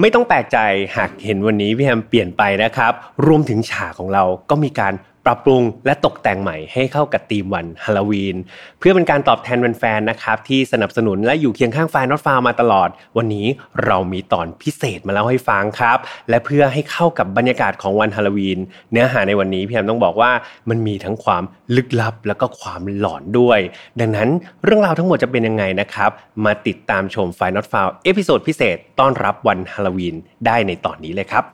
[0.00, 0.58] ไม่ต้องแปลกใจ
[0.96, 2.92] หากเห็นวันนี้พี่แฮมเปลี่ยนไปนะครับ
[3.26, 4.92] รวมถึงฉากของเราก็มีการ
[5.26, 8.36] ปรับปรุงและตกแต่งใหม่ให้เข้ากับธีมวันฮาโลวีน
[8.78, 13.46] เพื่อเป็นการตอบแทนแฟนๆนะครับที่สนับสนุนและอยู่เคียงข้างไฟนอตฟาวมาตลอด วันนี้
[13.84, 15.98] เรามีตอนพิเศษมาเล่าให้ฟังครับ
[16.28, 18.58] และเพื่อให้เข้ากับบรรยากาศของวันฮาโลวีน
[18.92, 20.30] เนื้อหาในวันนี้พี่แอมต้องบอกว่า
[20.68, 21.42] มันมีทั้งความ
[21.76, 23.60] ลึกลับแล้วก็ความหลอนด้วย
[24.00, 24.28] ดังนั้น
[24.64, 26.10] เรื่องราวทั้งหมดจะเป็นยังไงนะครับ
[26.44, 30.14] มาติดตามชม File Not Found episode พิเศษต้อนรับวันฮาโลวีน
[30.46, 31.44] ได้ในตอนนี้เลยครับ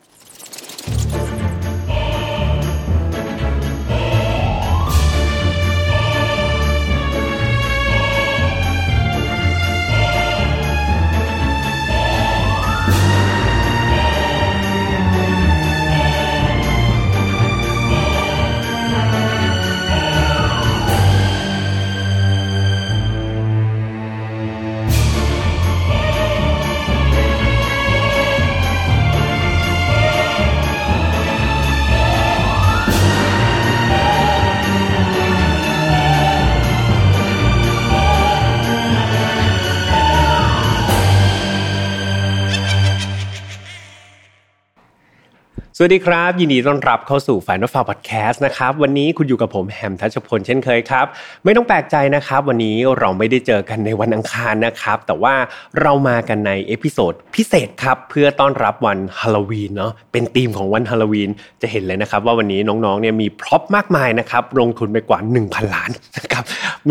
[45.79, 51.05] สวัสดีครับ ยินดีต้อนรับเข้าสู่ File Not Found พอดแคสต์นะครับวันนี้คุณอยู่กับผมแฮมทัชพลเช่นเคยครับ
[51.43, 55.33] ไม่ต้องแปลกใจนะครับ วันนี้เราไม่ได้เจอกันในวันอังคารนะครับ แต่ว่า
[55.81, 61.29] เรามากันใน episode พิเศษครับ เพื่อต้อนรับวันฮาโลวีนเนาะเป็นธีมของวันฮาโลวีน
[61.61, 66.43] จะเห็นเลยนะครับ ว่าวันนี้น้องๆเนี่ยมี prop มากมายนะครับลงทุนไปกว่า 1,000 ล้านนะครับ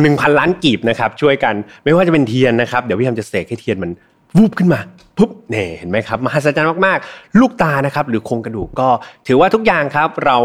[0.03, 3.93] หนึ่งพันล้านกีบนะครับช่วยกันไม่ว่าจะเป็นเทียนนะครับเดี๋ยวพี่แฮมจะเสกให้เทียนมัน
[4.37, 4.81] วูบขึ้นมา
[5.19, 8.89] ปุ๊บเนี่ยเห็นไหมครับมหัศจรรย์มากๆ ลูกตานะครับหรือโครงกระดูกก็
[9.27, 10.37] ถือว่าทุกอย่างครับเรา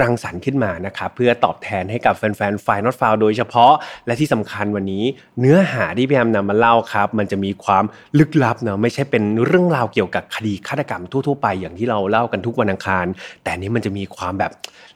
[0.00, 3.72] รังสรรค์ขึ้นมานะครับเพื่อตอบแทนให้กับแฟนๆไฟนอตฟาวโดยเฉพาะ
[4.06, 5.04] และที่สำคัญวันนี้
[5.40, 7.84] เนื้อหาที่พี่แอมนำมาเล่าครับ มันจะมีความ
[8.18, 13.06] ลึกลับเนาะไม่ใช่เป็นเรื่องราวเกี่ยวกับคดีฆาตกรรมทั่วๆไปอย่างที่เราเล่ากันทุกวันอังคาร
[13.42, 14.52] แต่นี้มันจะมีความแบบ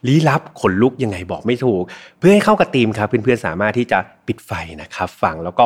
[0.07, 1.83] ลี้ลับขนลุกยังไงบอกไม่ถูก
[2.19, 5.65] เพื่อให้เข้ากับธีมครับเพื่อนๆสามารถที่จะปิดไฟนะครับฟังแล้วก็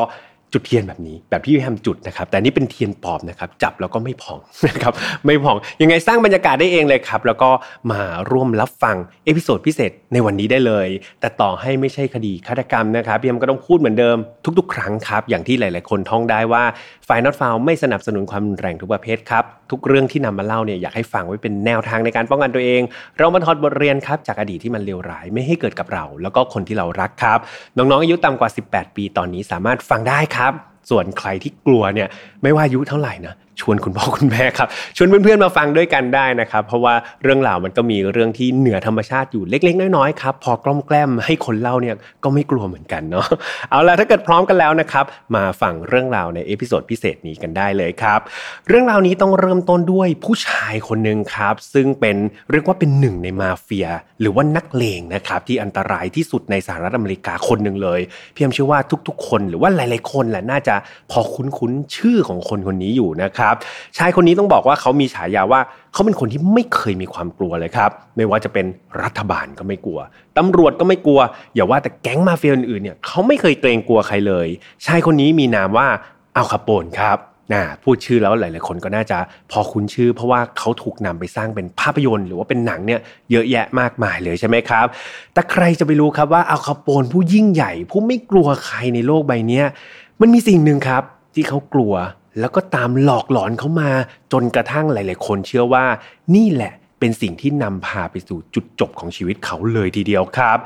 [0.55, 4.93] จุดเทียนแบบนี้แบบที่พี่แฮมจุดนะครับแต่นี่เป็นเทียนปลอมนะครับจับแล้วก็ไม่พองนะครับ
[5.25, 7.49] ไม่พองยังไงสร้างบรรยากาศได้เองเลยครับแล้วก็
[7.91, 8.01] มา
[8.31, 10.87] ร่วมรับฟัง episode พิเศษในวันนี้ได้เลย
[11.19, 14.17] แต่ต่อให้ไม่ใช่คดีฆาตกรรมนะครับพี่แฮมก็ต้องพูดเหมือนเดิม
[14.59, 16.63] ทุก ๆ ครั้งครับอย่างที่หลาย ๆ คนท่องได้ว่า
[17.05, 22.81] File Not Found ไม่สนับสนุนความรุนแรงทุกประเภทครับทุกเรื่องที่นำมาเล่าเนี่ยอยากให้ฟังไว้เป็นแนวทางในการป้องกันตัวเอง
[23.17, 27.39] เรามาถอดบทเรียนครับจากอดีตที่มันเลวร้ายไม่ให้เกิดกับเรา แล้วก็คนที่เรารักครับ
[27.77, 30.44] น้องๆอายุต่ำกว่า 18 ปีตอนนี้สามารถฟังได้ครับ
[30.89, 32.07] ส่วนใครที่กลัวเนี่ย
[32.43, 34.67] ไม่ว่าอายุเท่าไหร่นะ ชวนคุณพ่อคุณแม่ครับ
[34.97, 36.93] ชวนเพื่อนๆมาฟังด้วยกันได้นะครับ เพราะว่า
[37.23, 43.25] เรื่องราวมันก็มีเรื่องที่เหนือธรรมชาติอยู่เล็ก ๆ น้อยๆครับพอกล้อมแกล้มให้คนเล่าเนี่ยก็ไม่กลัวเหมือนกันเนาะ
[43.69, 45.05] เอาล่ะถ้าเกิดพร้อมกันแล้วนะครับ
[45.35, 48.19] มาฟังเรื่องราวใน episode พิเศษนี้กันได้เลยครับ
[48.67, 52.17] เรื่องราวนี้ต้องเริ่มต้นด้วยผู้ชายคนหนึ่งครับ ซึ่งเป็น
[52.51, 53.87] เรียกว่าเป็นหนึ่งในมาเฟีย
[54.21, 58.01] หรือว่านักเลงนะครับที่อันตรายที่สุดในสหรัฐอเมริกาคนหนึ่งเลย
[58.33, 60.75] เพียมเชื่อว่าทุก ๆ คนหรือว่าหลาย ๆคนแหละน่าจะ
[61.11, 63.44] พอคุ้นๆชื่อของคนคนนี้อยู่นะครับ
[63.97, 65.61] ชายคนนี้ต้องบอกว่าเขามีฉายาว่า
[65.93, 68.65] เขาเป็นคนที่ไม่เคยมีความกลัวเลยครับ ไม่ว่าจะเป็น
[69.03, 69.99] รัฐบาลก็ไม่กลัว
[70.37, 71.19] ตำรวจก็ไม่กลัว
[71.55, 74.47] อย่าว่าแต่แก๊งมาเฟียอื่นๆเนี่ยเขาไม่เคยเกรงกลัวใครเลย
[74.85, 75.87] ชายคนนี้มีนามว่า
[76.37, 77.19] อัลคาโปนครับ
[77.53, 79.17] นะพูดชื่อแล้วหลาย ๆ คนก็น่าจะ
[79.51, 82.99] พอคุ้นชื่อ เพราะว่าเขาถูกนำไปสร้างเป็นภาพยนตร์ หรือว่าเป็นหนังเนี่ย
[83.31, 84.85] เยอะแยะมากมายเลยใช่ไหมครับ
[85.33, 89.61] แต่ใครจะไปรู้ครับว่าอัลคาโปนผู้ยิ่งใหญ่ ผู้ไม่กลัวใครในโลกใบนี้
[90.21, 91.03] มันมีสิ่งหนึ่งครับ
[91.35, 91.93] ที่เขากลัว
[92.39, 93.91] แล้วก็ตามหลอกหลอนเขามา
[94.31, 95.85] จนกระทั่งหลาย ๆ คนเชื่อว่า
[96.35, 100.57] นี่แหละเป็นสิ่งที่นำพาไปสู่จุดจบของชีวิตเขาเลยทีเดียวครับ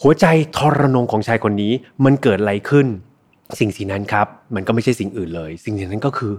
[0.00, 1.72] หัวใจทรนงของชายคนนี้
[2.04, 2.86] มันเกิดอะไรขึ้น
[3.58, 6.32] สิ่งสิ่งนั้นครับ มันก็ไม่ใช่สิ่งอื่นเลย สิ่งสิ่งนั้นก็คือ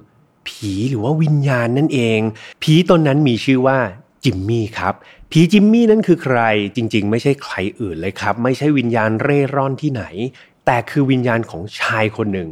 [0.47, 2.19] ผีหรือว่าวิญญาณนั่นเอง
[2.63, 3.77] ผีตนนั้นมีชื่อว่า
[4.23, 4.93] จิมมี่ครับ
[5.31, 6.39] ผีจิมมี่นั้นคือใคร
[6.75, 10.03] จริง ๆ ไม่ใช่ใครอื่นเลยครับ ไม่ใช่วิญญาณเร่ร่อนที่ไหน
[10.65, 12.49] แต่คือวิญญาณของชายคนหนึ่ง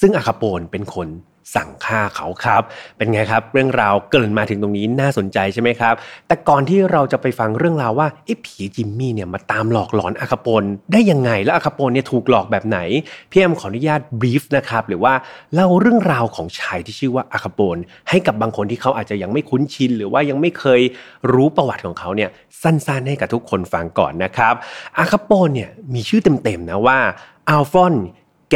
[0.00, 1.08] ซึ่งอาคาโปนเป็นคน
[1.54, 2.62] สั่งฆ่าเขาครับ
[2.96, 5.94] เป็นไงครับ เรื่องราวเกิดมาถึงตรงนี้น่าสนใจใช่ไหมครับ
[6.26, 10.62] แต่ก่อนที่เราจะไปฟังเรื่องราวว่าไอ้ผีจิมมี่เนี่ยมาตามหลอกหลอนอาคาปน
[10.92, 12.78] ได้ยังไงและอาคาปนเนี่ยถูกหลอกแบบไหน
[13.30, 15.14] พี่แอมขออนุญาตบรีฟนะครับหรือว่า
[15.54, 17.76] เล่าเรื่องราวของชายที่ชื่อว่าอาคาปน
[18.08, 20.80] ให้กับบางคนที่เขาอาจจะยังไม่คุ้นชิน หรือว่ายังไม่เคย
[21.32, 22.30] รู้ประวัติของเขาเนี่ย
[22.62, 24.54] สั้นๆให้กับทุกคนฟังก่อนนะครับ
[24.98, 26.98] อาคาปนเนี่ยมีชื่อเต็มๆนะว่า
[27.50, 27.94] อัลฟอน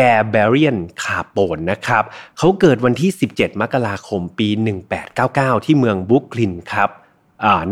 [0.01, 2.05] แกเบรียนคาโปนนะครับ
[2.39, 4.49] เขาเกิดวันที่ 17 มกราคมปี
[5.07, 6.91] 1899 ที่เมืองบุคลินครับ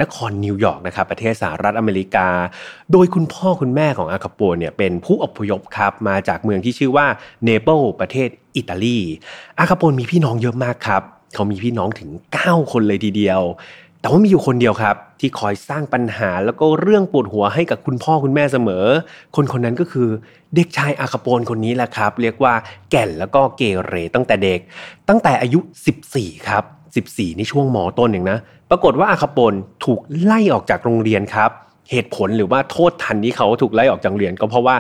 [0.00, 2.28] นครนิวยอร์กนะครับประเทศสหรัฐอเมริกา
[2.92, 7.06] โดยคุณพ่อคุณแม่ของอาคาโปเนี่ยเป็นผู้อพยพครับมาจากเมืองที่ชื่อว่า
[7.44, 8.98] เนเปิลประเทศอิตาลี
[9.58, 11.02] อาคาโปนมีพี่น้องเยอะมากครับ
[11.34, 12.10] เขามีพี่น้องถึง
[12.42, 13.40] 9 คนเลยทีเดียว
[14.06, 18.84] แต่ว่ามีอยู่คนเดียวครับ ที่คอยสร้างปัญหาแล้วก็เรื่องปวดหัวให้กับคุณพ่อคุณแม่เสมอ
[19.36, 20.08] คนคนนั้นก็คือ
[20.54, 22.54] เด็กชายอาคาโปนคนนี้แหละครับ เรียกว่า
[22.90, 24.60] แก่นแล้วก็เกเรตั้งแต่เด็ก
[25.08, 25.60] ตั้งแต่อายุ
[26.02, 26.64] 14 ครับ
[27.06, 28.38] 14ในช่วงหมอต้นเองนะ
[28.70, 29.52] ปรากฏว่าอาคาโปน
[29.84, 31.50] ถูกไล่ออกจากโรงเรียนครับ
[31.90, 34.76] เหตุผลหรือว่าโทษทันที่เขาถูกไล่ออกจากโรงเรียนก็เพราะว่า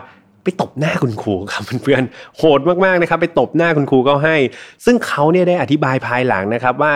[0.46, 4.36] ไปตบหน้าคุณครูครับเพื่อนๆโหดมากๆนะครับ ไปตบหน้าคุณครูก็ให้
[4.84, 6.92] ซึ่งเขาเนี่ยได้อธิบายภายหลังนะครับ ว่า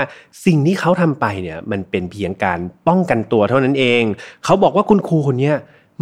[0.47, 2.59] สิ่งที่เขาทำไปเนี่ยมันเป็นเพียงการ
[2.89, 4.03] ป้องกันตัวเท่านั้นเอง
[4.45, 5.53] เขาบอกว่าคุณครูคนนี้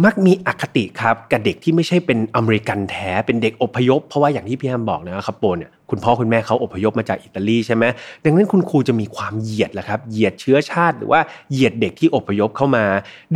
[0.05, 7.83] มักมีอคติครับกับเด็กที่ไม่ใช่เป็นอเมริกันแท้เป็นเด็กอพยพ เพราะว่าอย่างที่พี่แอมบอกนะครับโปนเนี่ย คุณพ่อคุณแม่เขาอพยพมาจากอิตาลีใช่ไหม
[8.23, 11.21] ดังนั้นคุณครูจะมีความเหยียดแหละครับเหยียดเชื้อชาติหรือว่า
[11.51, 12.85] เหยียดเด็กที่อพยพเข้ามา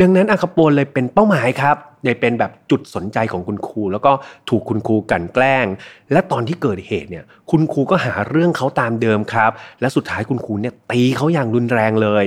[0.00, 4.12] ดังนั้นอาคาโปนเลยเป็นเป้าหมายครับเลยเป็นแบบจุดสนใจของคุณครู แล้วก็
[4.48, 5.66] ถูกคุณครูกันแกล้ง
[6.12, 9.50] และตอนที่เกิดเหตุเนี่ยคุณครูก็หาเรื่องเขาตามเดิมครับ
[9.80, 12.24] และสุดท้ายคุณครูเนี่ยตีเขาอย่างรุนแรงเลย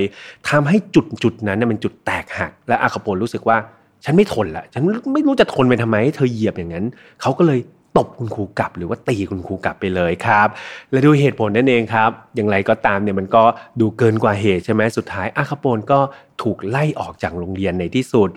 [0.48, 3.58] ทำให้จุดจุดนั้นเนี่ยเป็นจุดแตกหัก และอาคาโปนรู้สึกว่า
[4.04, 4.82] ฉันไม่ทนละฉัน
[5.14, 6.84] ไม่รู้จะทนไปทำไมให้เธอเหยียบอย่างนั้น
[7.22, 7.60] เขาก็เลย
[7.96, 10.48] ตบคุณครูกลับหรือว่าตีคุณครูกลับไปเลยครับ
[10.90, 13.44] และด้วยเหตุผลนั่นเองครับ อย่างไรก็ตามเนี่ยมันก็
[13.80, 16.00] ดูเกินกว่าเหตุใช่ไหมสุดท้ายอาคาโปนก็
[16.42, 18.30] ถูกไล่ออกจากโรงเรียนในที่สุด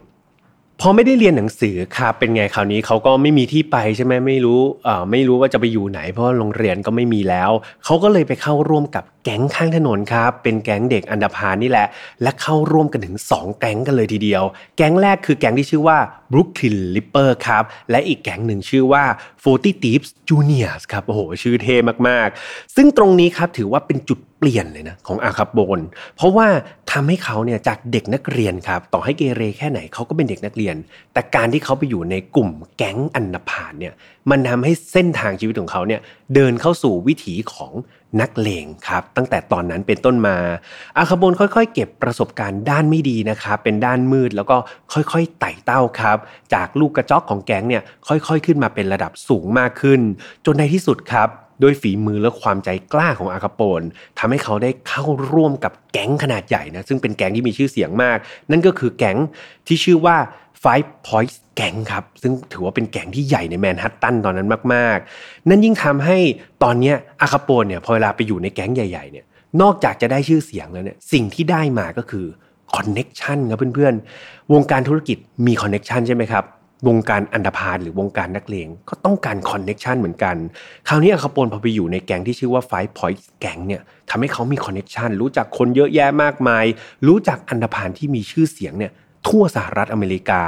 [0.83, 7.51] พอไม่ได้เรียนหนังสือครับเป็นไงคราวนี้เขาก็ไม่มีที่ไปใช่ไหมไม่รู้อ่าไม่รู้ว่าจะไปอยู่ไหน เพราะโรงเรียนก็ไม่มีแล้ว
[7.86, 11.88] เขาก็เลยไปเข้าร่วมกับแก๊งข้างถนนครับ เป็นแก๊งเด็กอันดาพานนี่แหละ
[12.22, 14.44] และเข้าร่วมกันถึง 2 แก๊งกันเลยทีเดียว
[14.78, 15.98] แก๊งแรกคือแก๊งที่ชื่อว่า
[16.32, 19.04] Brooklyn Ripper ครับ และอีกแก๊งหนึ่งชื่อว่า
[19.44, 21.76] 40 Thieves Juniors ครับ โอ้โห ชื่อเท่
[22.08, 25.80] มาก ๆ ซึ่งตรงนี้ครับถือว่าเป็นจุดเปลี่ยนเลยนะของอาคาโบน
[26.16, 26.48] เพราะว่า
[26.92, 30.76] ทำให้เขาเนี่ยจากเด็กนักเรียนครับ ต่อให้เกเรแค่ไหนเขาก็เป็นเด็กนักเรียน
[31.14, 33.94] แต่การที่เขาไปอยู่ในกลุ่มแก๊งอันดาพานเนี่ย
[34.30, 36.02] มันทำให้เส้นทางชีวิตของเขาเนี่ย
[36.36, 37.72] เดินเข้าสู่วิถีของ
[38.19, 40.38] นักเลงครับตั้งแต่ตอนนั้นเป็นต้นมา
[40.98, 44.58] อาคาบนค่อยๆ เก็บประสบการณ์ด้านไม่ดีนะครับเป็นด้านมืดแล้วก็
[44.94, 46.18] ค่อยๆไต่เต้าครับ
[46.54, 50.02] จากลูกกระจอกของแก๊งเนี่ยค่อยๆ ขึ้นมาเป็นระดับสูงมากขึ้น
[50.46, 51.30] จนในที่สุดครับ
[51.63, 53.81] ด้วยฝีมือและความใจกล้าของอาคาโปน
[54.19, 58.18] ทำให้เขาได้เข้าร่วมกับแก๊งขนาดใหญ่นะซึ่งเป็นแก๊งที่มีชื่อเสียงมาก
[58.52, 59.18] นั่นก็คือแก๊ง
[59.68, 60.18] ที่ชื่อว่า
[60.63, 66.18] Five Points แก๊งครับ ซึ่งถือว่าเป็นแก๊งที่ใหญ่ในแมนฮัตตันตอนนั้นมาก ๆ นั่นยิ่งทำให้
[66.63, 69.25] ตอนนี้อัลคาโปนเนี่ยพอเวลาไปอยู่ในแก๊งใหญ่ๆเนี่ย
[69.62, 72.25] นอกจากจะได้ชื่อเสียงแล้วเนี่ยสิ่งที่ได้มาก็คือ
[72.75, 75.18] connection ครับเพื่อนๆ วงการธุรกิจ
[75.48, 76.44] มี connection ใช่ไหมครับ
[76.88, 80.36] วงการอันธพาลหรือวงการนักเลงก็ต้องการ connection เหมือนกัน
[80.88, 86.66] คราวนี้อัลคาโปนพอไปอยู่ในแก๊งที่ชื่อว่า Five Points แก๊งเนี่ยทำให้เขามี connection รู้จักคนเยอะแยะมากมาย
[87.07, 88.92] รู้จักอันธพาลที่มีชื่อเสียงเนี่ย
[89.28, 90.44] ทั่วสหรัฐอเมริกา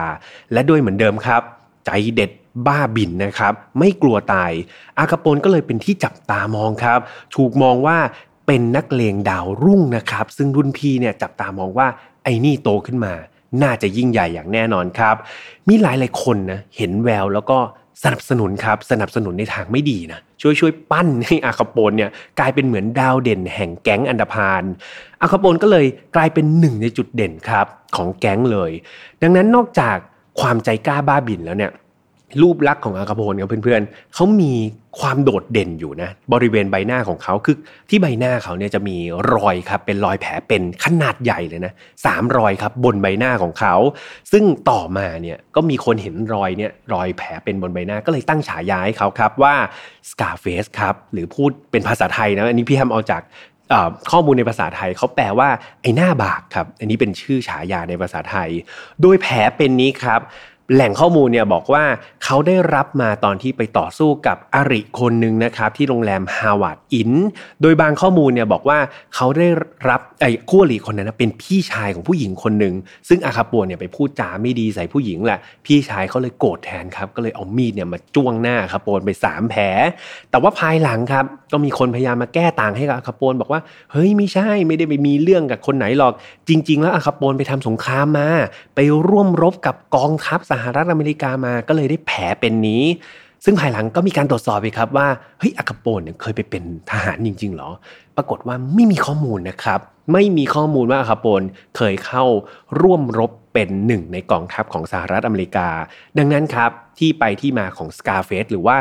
[0.53, 1.41] และด้วยเหมือนเดิมครับ
[1.85, 2.31] ใจเด็ด
[2.67, 4.51] บ้าบินนะครับ ไม่กลัวตาย
[4.99, 6.99] อาคาโปนก็เลยเป็นที่จับตามองครับ
[7.35, 7.97] ถูกมองว่า
[8.47, 11.87] เป็นนักเลงดาวรุ่งนะครับ ซึ่งรุ่นพี่เนี่ยจับตามองว่า
[12.23, 13.13] ไอ้นี่โตขึ้นมา
[13.61, 15.15] น่าจะยิ่งใหญ่อย่างแน่นอนครับ
[15.67, 17.57] มีหลายหลายคนนะเห็นแววแล้วก็
[18.03, 22.09] สนับสนุนครับสนับสนุนในทางไม่ดีนะช่วยช่วยปั้นให้อาคาโปนเนี่ย
[22.39, 24.63] กลายเป็นเหมือนดาวเด่นแห่งแก๊งอันดพาน
[25.21, 25.85] อาคาโปนก็เลย
[26.15, 28.71] กลายเป็นหนึ่งในจุดเด่นครับของแก๊งเลย
[29.21, 29.97] ดังนั้นนอกจาก
[30.39, 31.71] ความใจกล้าบ้าบินแล้วเนี่ย
[32.41, 34.53] รูปลักษณ์ของอาคาโพนกับเพื่อนๆเขามี
[34.99, 37.55] ความโดดเด่นอยู่นะ บริเวณใบหน้าของเขาคือ
[37.89, 38.97] ที่ใบหน้าเขาเนี่ยจะมี
[39.33, 41.73] รอยครับ เป็นรอยแผลเป็นขนาดใหญ่เลยนะ
[42.05, 43.75] สามรอยครับบนใบหน้าของเขา
[44.31, 49.55] ซึ่งต่อมาเนี่ยก็มีคนเห็นรอยเนี่ยรอยแผลเป็นบนใบหน้าก็เลยตั้งฉายาให้เขาครับว่า
[50.09, 53.23] Scarface ครับหรือพูดเป็นภาษาไทยนะอันนี้พี่แฮมเอาจาก
[54.11, 55.49] ข้อมูลในภาษาไทยเขาแปลว่า
[55.81, 58.49] ไอ้หน้าบากครับ อันนี้เป็นชื่อฉายาในภาษาไทย
[59.01, 60.21] โดยแผลเป็นนี้ครับ
[60.73, 61.83] แหล่งข้อมูลเนี่ยบอกว่า
[62.23, 67.11] เขาได้รับมาตอนที่ไปต่อสู้กับอริคนหนึ่งนะครับที่โรงแรมฮาวาดอิน
[67.61, 68.79] โดยบางข้อมูลเนี่ยบอกว่า
[69.15, 69.47] เขาได้
[69.89, 72.73] รับไอ้คู่อริคนนั้นเป็นพี่ชายของผู้หญิงคนหนึ่ง
[73.09, 79.63] ซึ่งอาคาปัวเนี่ยไปพูดจาไม่ดีใส่ผู้หญิงแหละพี่ชายเขาเลยโกรธแทนครับก็เลยเอามีดเนี่ยมาจ้วงหน้าคาโปนไป 3 แผล
[80.31, 86.13] แต่ว่าภายหลังครับก็มีคนพยายามมาแก้ต่างให้กับอาคาโปนบอกว่าเฮ้ยไม่ใช่ไม่ได้ไปมีเรื่องกับคนไหนหรอก
[86.49, 88.29] จริง ๆ แล้วอาคาโปนไปทำสงครามมา
[88.75, 92.83] ไปร่วมรบกับกองทัพสหรัฐอเมริกามาก็เลยได้แผลเป็นนี้
[93.45, 95.07] ซึ่งภายหลังก็มีการตรวจสอบไปครับว่า
[95.39, 97.69] เฮ้ยอากาโปนเนี่ยเคยไปเป็นทหารจริง ๆ หรอ
[98.17, 99.79] ปรากฏว่าไม่มีข้อมูลนะครับ
[100.13, 101.41] ไม่มีข้อมูลว่าอาคาโปน
[101.77, 102.25] เคยเข้า
[102.81, 105.67] ร่วมรบเป็นหนึ่งในกองทัพของสหรัฐอเมริกา
[106.17, 108.75] ดังนั้นครับที่ไปที่มาของ Scarface หรือว่า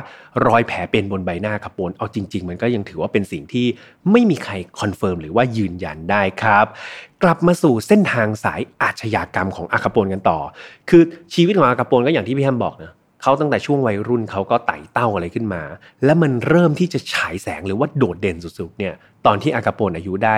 [0.47, 3.67] รอยแผลเป็นบนใบหน้าคาโปนเอาจริง ๆ มันก็ยังถือว่าเป็นสิ่งที่
[4.11, 6.67] ไม่มีใคร confirm หรือว่ายืนยันได้ครับ
[7.23, 10.39] กลับมาสู่เส้นทางสายอาชญากรรมของอาคาโปนกันต่อ
[10.91, 11.03] คือ
[11.35, 12.93] ชีวิตของอาคาโปนก็อย่างที่พี่แฮมบอกนะ
[13.23, 15.63] เขาตั้งแต่ช่วงวัยรุ่นเขาก็ไต่เต้าอะไรขึ้นมา
[16.05, 18.95] และมันเริ่มที่จะฉายแสงหรือว่าโดดเด่นสุดๆเนี่ย
[19.27, 20.37] ตอนที่อาคาโปนอายุได้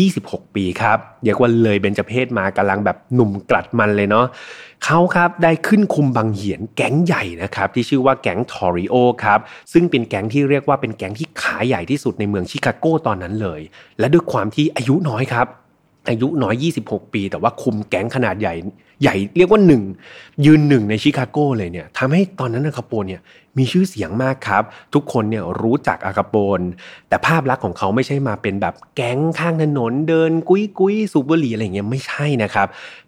[0.00, 4.26] 26 ปีครับเรียกว่าเลยเบญจเพศมากำลังแบบหนุ่มกลัดมันเลยเนาะ
[4.84, 9.38] เขาครับได้ขึ้นคุมบางเหียนแก๊งใหญ่นะครับที่ชื่อว่าแก๊งทอริโอครับ
[9.72, 13.60] ซึ่งเป็นแก๊งที่เรียกว่าเป็นแก๊งที่ขาใหญ่ที่สุดในเมืองชิคาโกตอนนั้นเลย
[13.98, 15.46] และด้วยความที่อายุน้อยครับ
[16.08, 16.54] อายุน้อย
[16.88, 18.54] 26 ปี แต่ว่าคุมแก๊งขนาดใหญ่
[19.00, 19.82] ใหญ่เรียกว่าหนึ่ง
[20.46, 23.22] ยืนหนึ่งในชิคาโกเลยเนี่ยทำให้ตอนนั้นอาคาโปนเนี่ย
[23.58, 24.62] มีชื่อเสียงมากครับ
[24.94, 26.60] ทุกคนเนี่ยรู้จักอาคาโปน
[27.08, 32.66] แต่ภาพลักษณ์ของเขาไม่ใช่มาเป็นแบบแก๊งข้างถนนเดินกุ้ยกุ้ยสูบบุหรี่อะไรเงี้ยไม่ใช่นะครับ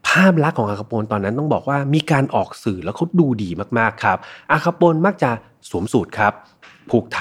[0.08, 4.18] ภาพลักษณ์ของอาคาโปนตอนนั้นต้องบอกว่ามีการออกสื่อแล้วเขาดูดีมากๆครับ
[4.52, 5.30] อาคาโปนมักจะ
[5.70, 6.32] สวมสูทครับ
[6.90, 7.20] ผูกไถ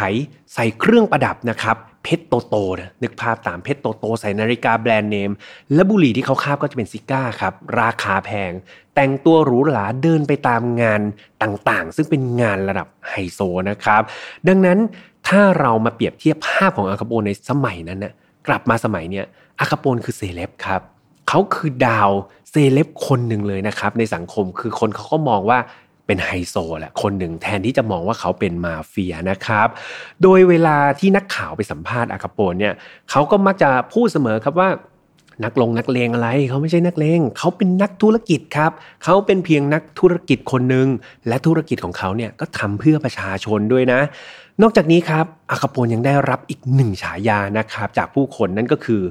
[0.53, 5.31] ใส่เครื่องประดับนะครับ เพชรโตโตนะนึกภาพตามเพชรโตโตใส่นาฬิกาแบรนด์เนม
[5.73, 8.51] และบุหรี่ที่เขาคาบก็จะเป็นซิก้าครับ ราคาแพง
[8.95, 11.01] แต่งตัวหรูหราเดินไปตามงาน
[11.43, 14.01] ต่างๆ ซึ่งเป็นงานระดับไฮโซนะครับ
[14.47, 14.79] ดังนั้น
[15.27, 18.13] ถ้าเรามาเปรียบเทียบภาพของอาคาโปนในสมัยนั้นนะ
[18.47, 19.25] กลับมาสมัยเนี้ย
[19.59, 20.81] อาคาโปนคือเซเลบครับ
[21.29, 22.09] เขาคือดาว
[22.51, 25.59] เซเลบคนหนึ่งเลยนะครับในสังคมคือคนเขาก็มองว่า
[26.05, 29.67] เป็นไฮโซแหละคนหนึ่งแทนที่จะมองว่าเขาเป็นมาเฟียนะครับ
[30.23, 32.73] โดยเวลาที่นักข่าวไปสัมภาษณ์อาคาโปนเนี่ย
[33.11, 34.69] เขาก็มักจะพูดเสมอครับว่า
[35.43, 38.71] นักลงนักเลงอะไรเขาไม่ใช่นักเลงเขาเป็นนักธุรกิจครับ
[39.03, 40.87] เขาเป็นเพียงนักธุรกิจคนหนึ่ง
[41.27, 43.99] และธุรกิจของเขาเนี่ยก็ทำเพื่อประชาชนด้วยนะ
[44.61, 49.01] นอกจากนี้ครับอาคาโปนยังได้รับอีกหนึ่งฉายานะครับจากผู้คนนั่นก็คือ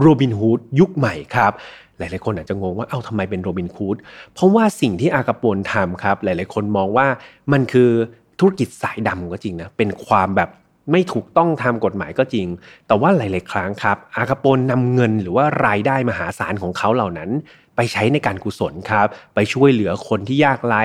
[0.00, 1.52] โรบินฮูดยุคใหม่ครับ
[1.98, 3.96] หลาย ๆ คนอาจจะงงว่าเอ้าทำไมเป็นโรบินคูด
[4.34, 7.06] เพราะว่าสิ่งที่อากาปนทำครับ หลาย ๆ คนมองว่า
[7.52, 7.90] มันคือ
[8.38, 10.50] ธุรกิจสายดำก็จริงนะเป็นความแบบ
[10.92, 12.46] ไม่ถูกต้องทำกฎหมายก็จริง
[12.86, 17.30] แต่ว่าหลาย ๆ ครั้งครับ อากาปนนำเงินหรือว่ารายได้มหาศาลของเขาเหล่านั้น
[17.76, 20.84] ไปใช้ในการกุศลครับ ไปช่วยเหลือคนที่ยากไร้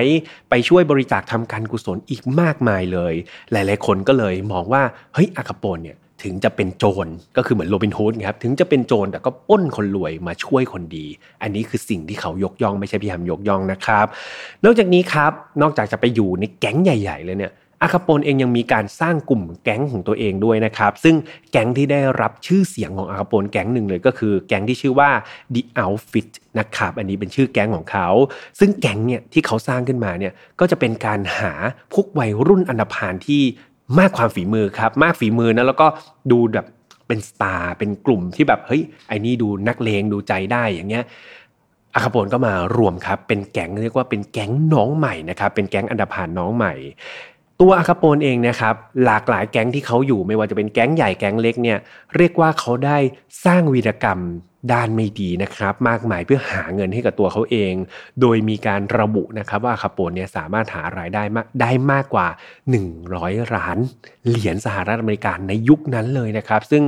[0.49, 3.13] ไปช่วยบริจาคทำการกุศลอีกมากมายเลย
[3.51, 11.05] หลาย ๆ คนก็เลยมองว่า เฮ้ยอากาปนเนี่ย ถึงจะเป็นโจรก็คือเหมือนโรบินฮูดครับถึงจะเป็นโจรแต่ก็ป้นคนรวยมาช่วยคนดี
[11.41, 14.05] อันนี้คือสิ่งที่เขายกย่องไม่ใช่พี่ฮัมยกย่องนะครับ
[14.65, 21.15] นอกจากนี้ครับนอกจากจะไปอยู่ในแก๊งใหญ่ๆเลยเนี่ยอาคาโปนเองยังมีการสร้างกลุ่มแก๊งของตัวเองด้วยนะครับ ซึ่ง
[21.51, 25.09] แก๊งที่ได้รับชื่อเสียงของอาคาโปนแก๊งหนึ่งเลยก็คือแก๊งที่ชื่อว่า
[25.53, 28.07] The Outfit นะครับอันนี้เป็นชื่อแก๊งของเขา
[28.59, 31.53] ซึ่งแก๊งเนี่ยที่เขาสร้างขึ้นมาเนี่ยก็จะเป็นการหา
[31.93, 33.41] พวกวัยรุ่นอันดพานที่
[33.99, 35.87] มากความฝีมือครับ มากฝีมือนะแล้วก็
[36.31, 36.67] ดูแบบ
[37.07, 41.03] เป็นสตาร์เป็นกลุ่มที่แบบเฮ้ยไอ้นี่ดูนักเลงดูใจได้อย่างเงี้ย
[41.93, 46.73] อาคาโปนก็มารวมครับ เป็นแก๊งเรียกว่าเป็นแก๊งน้องใหม่นะครับ เป็นแก๊งอันดพานน้องใหม่
[47.61, 48.75] ตัวอาคาโปนเองนะครับ
[49.05, 51.77] หลากหลายแก๊งที่เขาอยู่ไม่ว่าจะเป็นแก๊งใหญ่แก๊งเล็กเนี่ย
[52.15, 52.97] เรียกว่าเขาได้
[53.45, 54.19] สร้างวีรกรรม
[54.71, 57.73] ด้านไม่ดีนะครับ มากมายเพื่อหาเงินให้กับตัวเขาเอง
[58.21, 62.27] โดยมีการระบุนะครับว่าคาโปนเนี่ยสามารถหารายได้มากได้มากกว่า
[62.91, 63.77] 100ล้าน
[64.27, 66.83] เหรียญสหรัฐอเมริกาในยุคนั้นเลยนะครับ ซึ่ง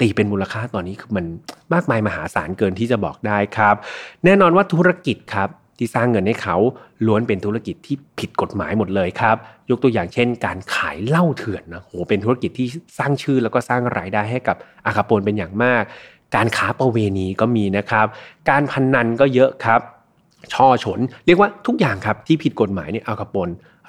[0.00, 1.24] ตีเป็นมูลค่าตอนนี้คือมัน
[1.72, 3.74] มากมายมหาศาลเกินที่จะบอกได้ครับ
[4.24, 6.56] แน่นอนว่าธุรกิจครับที่สร้างเงินให้เขา
[7.06, 9.36] ล้วนเป็นธุรกิจที่ผิดกฎหมายหมดเลยครับ
[9.70, 12.68] ยกตัวอย่างเช่น การขายเหล้าเถื่อนนะโหเป็นธุรกิจที่
[12.98, 14.56] สร้างชื่อแล้วก็สร้างรายได้ให้กับ
[14.86, 15.82] อาคาโปนเป็นอย่างมาก
[16.34, 18.06] การค้าประเวณีก็มีนะครับ
[18.50, 19.80] การพนนันก็เยอะครับ
[20.52, 23.48] ช่อฉน เรียกว่าทุกอย่างครับที่ผิดกฎหมายเนี่ยเอากระปน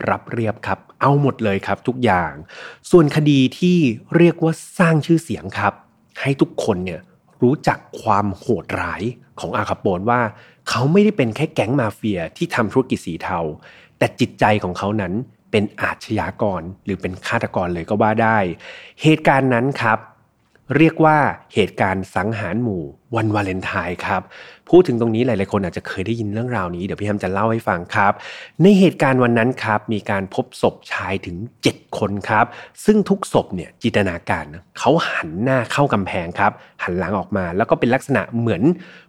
[0.09, 2.31] รับเรียบครับ เอาหมดเลยครับทุกอย่าง
[2.91, 3.77] ส่วนคดีที่
[4.17, 5.73] เรียกว่าสร้างชื่อเสียงครับ
[6.21, 7.01] ให้ทุกคนเนี่ย
[7.43, 9.01] รู้จักความโหดร้าย
[9.39, 10.21] ของอาคาโปนว่า
[10.69, 13.39] เขาไม่ได้เป็นแค่แก๊งมาเฟียที่ทำธุรกิจสีเทา
[13.97, 15.13] แต่จิตใจของเขานั้น
[15.51, 18.37] เป็นอาชญากรหรือเป็นฆาตกรเลยก็ว่าได้
[19.01, 19.99] เหตุการณ์นั้นครับ
[20.77, 21.17] เรียกว่า
[21.53, 22.83] เหตุการณ์สังหารหมู่
[23.15, 24.21] วันวาเลนไทน์ครับ
[24.69, 28.13] พูดถึงตรงนี้หลาย ๆ คนอาจจะเคยได้ยินเรื่องราวนี้ เดี๋ยวพี่แฮมจะเล่าให้ฟังครับ
[28.61, 31.35] ในเหตุการณ์วันนั้นครับ มีการพบศพชายถึง
[31.69, 32.45] 7 คนครับ
[32.85, 34.45] ซึ่งทุกศพเนี่ยจินตนาการ
[34.79, 36.51] เขาหันหน้าเข้ากำแพงครับ
[36.83, 38.61] หันหลังออกมา แล้วก็เป็นลักษณะเหมือน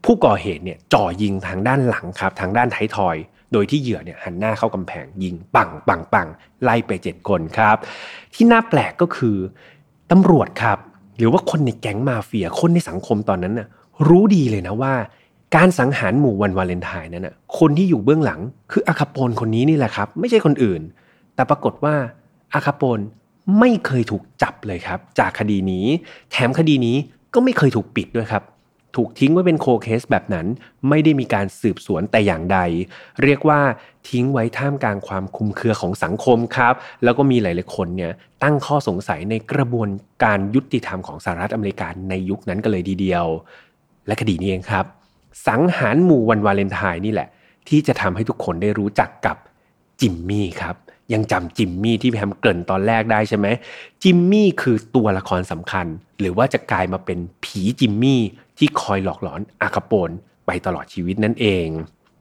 [0.04, 3.16] ผู้ก่อเหตุเนี่ยจ่อยิงทางด้านหลังครับ ทางด้านท้ายทอย
[3.52, 6.28] โดยที่เหยื่อเนี่ยหันหน้าเข้ากำแพงยิงปังปังปัง
[6.62, 7.76] ไล่ไป 7 คนครับ
[8.34, 9.36] ที่น่าแปลกก็คือ
[10.10, 10.78] ตำรวจครับ
[11.20, 13.66] หรือว่าคนในแก๊งมาเฟียคนในสังคมตอนนั้นน่ะ
[14.08, 14.92] รู้ดีเลยนะว่า
[15.56, 18.40] การสังหารหมู่วันวาเลนไทน์นั้นน่ะคนที่อยู่เบื้องหลัง
[18.72, 20.80] คืออาคาโปนคนนี้นี่แหละครับ ไม่ใช่คนอื่น
[21.34, 21.94] แต่ปรากฏว่า
[22.54, 22.98] อาคาโปน
[23.58, 25.86] ไม่เคยถูกจับเลยครับ จากคดีนี้
[26.30, 26.96] แถมคดีนี้
[27.34, 28.42] ก็ไม่เคยถูกปิดด้วยครับ
[28.96, 30.46] ถูกทิ้งไว้เป็นโคเคสแบบนั้น
[30.88, 32.58] ไม่ได้มีการสืบสวนแต่อย่างใด
[33.22, 33.60] เรียกว่า
[34.08, 39.88] ทิ้งไว้ท่ามกลางความคุมเครือของสังคมครับ แล้วก็มีหลายๆคนเนี่ยตั้งข้อสงสัยในกระบวน
[40.24, 43.26] การยุติธรรมของสหรัฐอเมริกาในยุคนั้นกันเลยดีเดียว
[44.06, 44.84] และคดีนี้เองครับ
[45.48, 47.28] สังหารหมู่วันวาเลนไทน์นี่แหละ
[47.68, 49.36] ที่จะทำให้ทุกคนได้รู้จักกับ
[50.00, 50.76] จิมมี่ครับ
[51.12, 53.46] ยังจำจิมมี่ที่แพมเกริ่นตอนแรกได้ใช่ไหม
[54.02, 55.86] จิมมี่คือตัวละครสำคัญ
[56.20, 58.20] หรือว่าจะกลายมาเป็นผีจิมมี่
[58.58, 60.10] ที่คอยหลอกหลอนอาคาโปน
[60.46, 61.68] ไปตลอดชีวิตนั่นเอง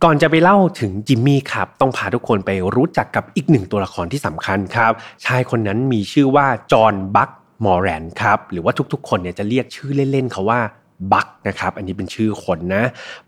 [0.04, 4.92] ก่อนจะไปเล่าถึงจิมมี่ครับ ต้องพาทุกคนไปรู้จักกับอีกหนึ่งตัวละครที่สำคัญครับ
[5.26, 7.30] ชายคนนั้นมีชื่อว่าจอห์นบัค
[7.66, 10.60] มอร์แรนครับ หรือว่าทุกๆ คนเนี่ยจะเรียกชื่อเล่นๆเขาว่า
[11.14, 12.84] บัคนะครับอันนี้เป็นชื่อคนนะ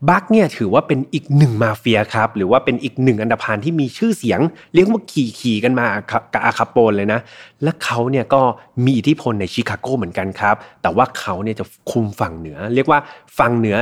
[0.10, 4.40] บัคเนี่ยถือว่าเป็นอีกหนึ่งมาเฟียครับหรือว่าเป็นอีกหนึ่งอันธพาลที่มีชื่อเสียง
[4.74, 5.88] เรียกว่าขี่ขี่กันมา
[6.34, 7.20] กับอาคาโปนเลยนะ
[7.64, 8.42] และเขาเนี่ยก็
[8.86, 13.00] มีอิทธิพลในชิคาโกเหมือนกันครับ แต่ว่าเขาเนี่ยจะคุมฝั่งเหนือ เรียกว่า
[13.38, 13.78] ฝั่งเหนือ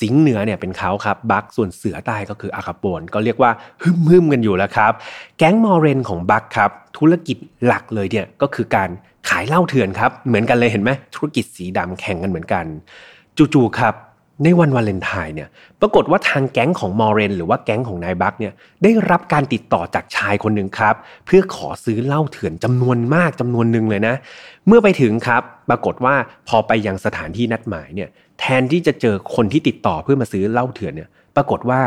[0.00, 3.50] สิงเหนือเนี่ยเป็นเขาครับบัคส่วนเสือใต้ก็คืออาคาโปนก็เรียกว่า
[3.82, 4.92] ฮึมฮึมกันอยู่แล้วครับ
[5.38, 8.90] แก๊งมอร์เรนของบัคครับ ธุรกิจหลักเลยเนี่ยก็คือการ
[9.28, 12.64] ขายเหล้าเถื่อนครับ เหมือนกันเลยเห็นไหมธุรกิจสีดำแข่งกันเหมือนกัน
[13.38, 13.94] จู่ๆครับ
[14.44, 15.48] ในวันวาเลนไทน์เนี่ย
[15.80, 20.94] ปรากฏว่าทางแก๊งของมอร์เรนหรือว่าแก๊งของนายบัคเนี่ยได้รับการติดต่อจากชายคนหนึ่งครับ
[21.26, 24.14] เพื่อขอซื้อเหล้าเถื่อนจำนวนมากจำนวนหนึ่งเลยนะ
[24.66, 26.14] เมื่อไปถึงครับ ปรากฏว่า
[26.48, 28.08] พอไปยังสถานที่นัดหมายเนี่ย
[28.40, 31.80] แทนที่จะเจอคนที่ติดต่อเพื่อมาซื้อเหล้าเถื่อนเนี่ยปรากฏว่า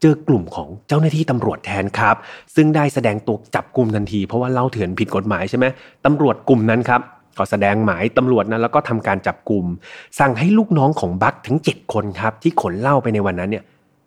[0.00, 2.16] เจอกลุ่มของเจ้าหน้าที่ตำรวจแทนครับ
[2.54, 5.66] ซึ่งได้แสดงตัวจับกลุ่มทันทีเพราะว่าเหล้าเถื่อนผิดกฎหมายใช่ไหม
[6.04, 7.00] ตำรวจกลุ่มนั้นครับ
[7.38, 9.64] ก็แสดงหมายตำรวจนะแล้วก็ทำการจับกลุ่ม
[10.18, 13.64] สั่งให้ลูกน้องของบัคถึง 7 คนครับ ที่ขนเหล้าไปในวันนั้นเนี่ย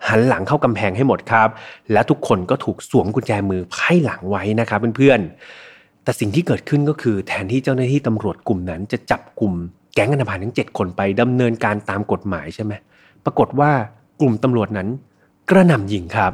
[0.07, 1.49] หันหลังเข้ากำแพงให้หมดครับ
[1.91, 9.53] และทุกคนก็ถูกสวมกุญแจมือไพ่หลังไว้นะครับเพื่อนๆ แต่สิ่งที่เกิดขึ้นก็คือแทนที่เจ้าหน้าที่ตำรวจกลุ่มนั้นจะจับกลุ่ม
[9.95, 12.73] แก๊งอันธพาลทั้ง 7 คนไปดำเนินการตามกฎหมายใช่ไหม
[13.25, 13.71] ปรากฏว่า
[14.21, 14.87] กลุ่มตำรวจนั้น
[15.49, 16.33] กระหน่ำยิงครับ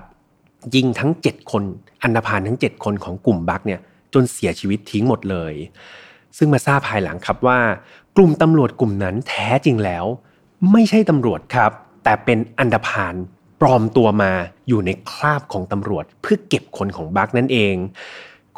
[0.76, 1.64] ยิงทั้ง 7 คน
[2.04, 3.80] อันธพาลทั้ง 7 คนของกลุ่มบัคเนี่ย
[4.14, 5.54] จนเสียชีวิตทิ้งหมดเลย
[6.38, 7.60] ซึ่งมาทราบภายหลังครับว่า
[8.18, 10.06] กลุ่มตำรวจกลุ่มนั้นแท้จริงแล้ว
[10.72, 11.72] ไม่ใช่ตำรวจครับ
[12.04, 13.16] แต่เป็นอันดพาน
[13.62, 14.32] ปลอมตัวมา
[14.68, 17.76] อยู่ในคราบของตำรวจ เพื่อเก็บคนของบัคนั่นเอง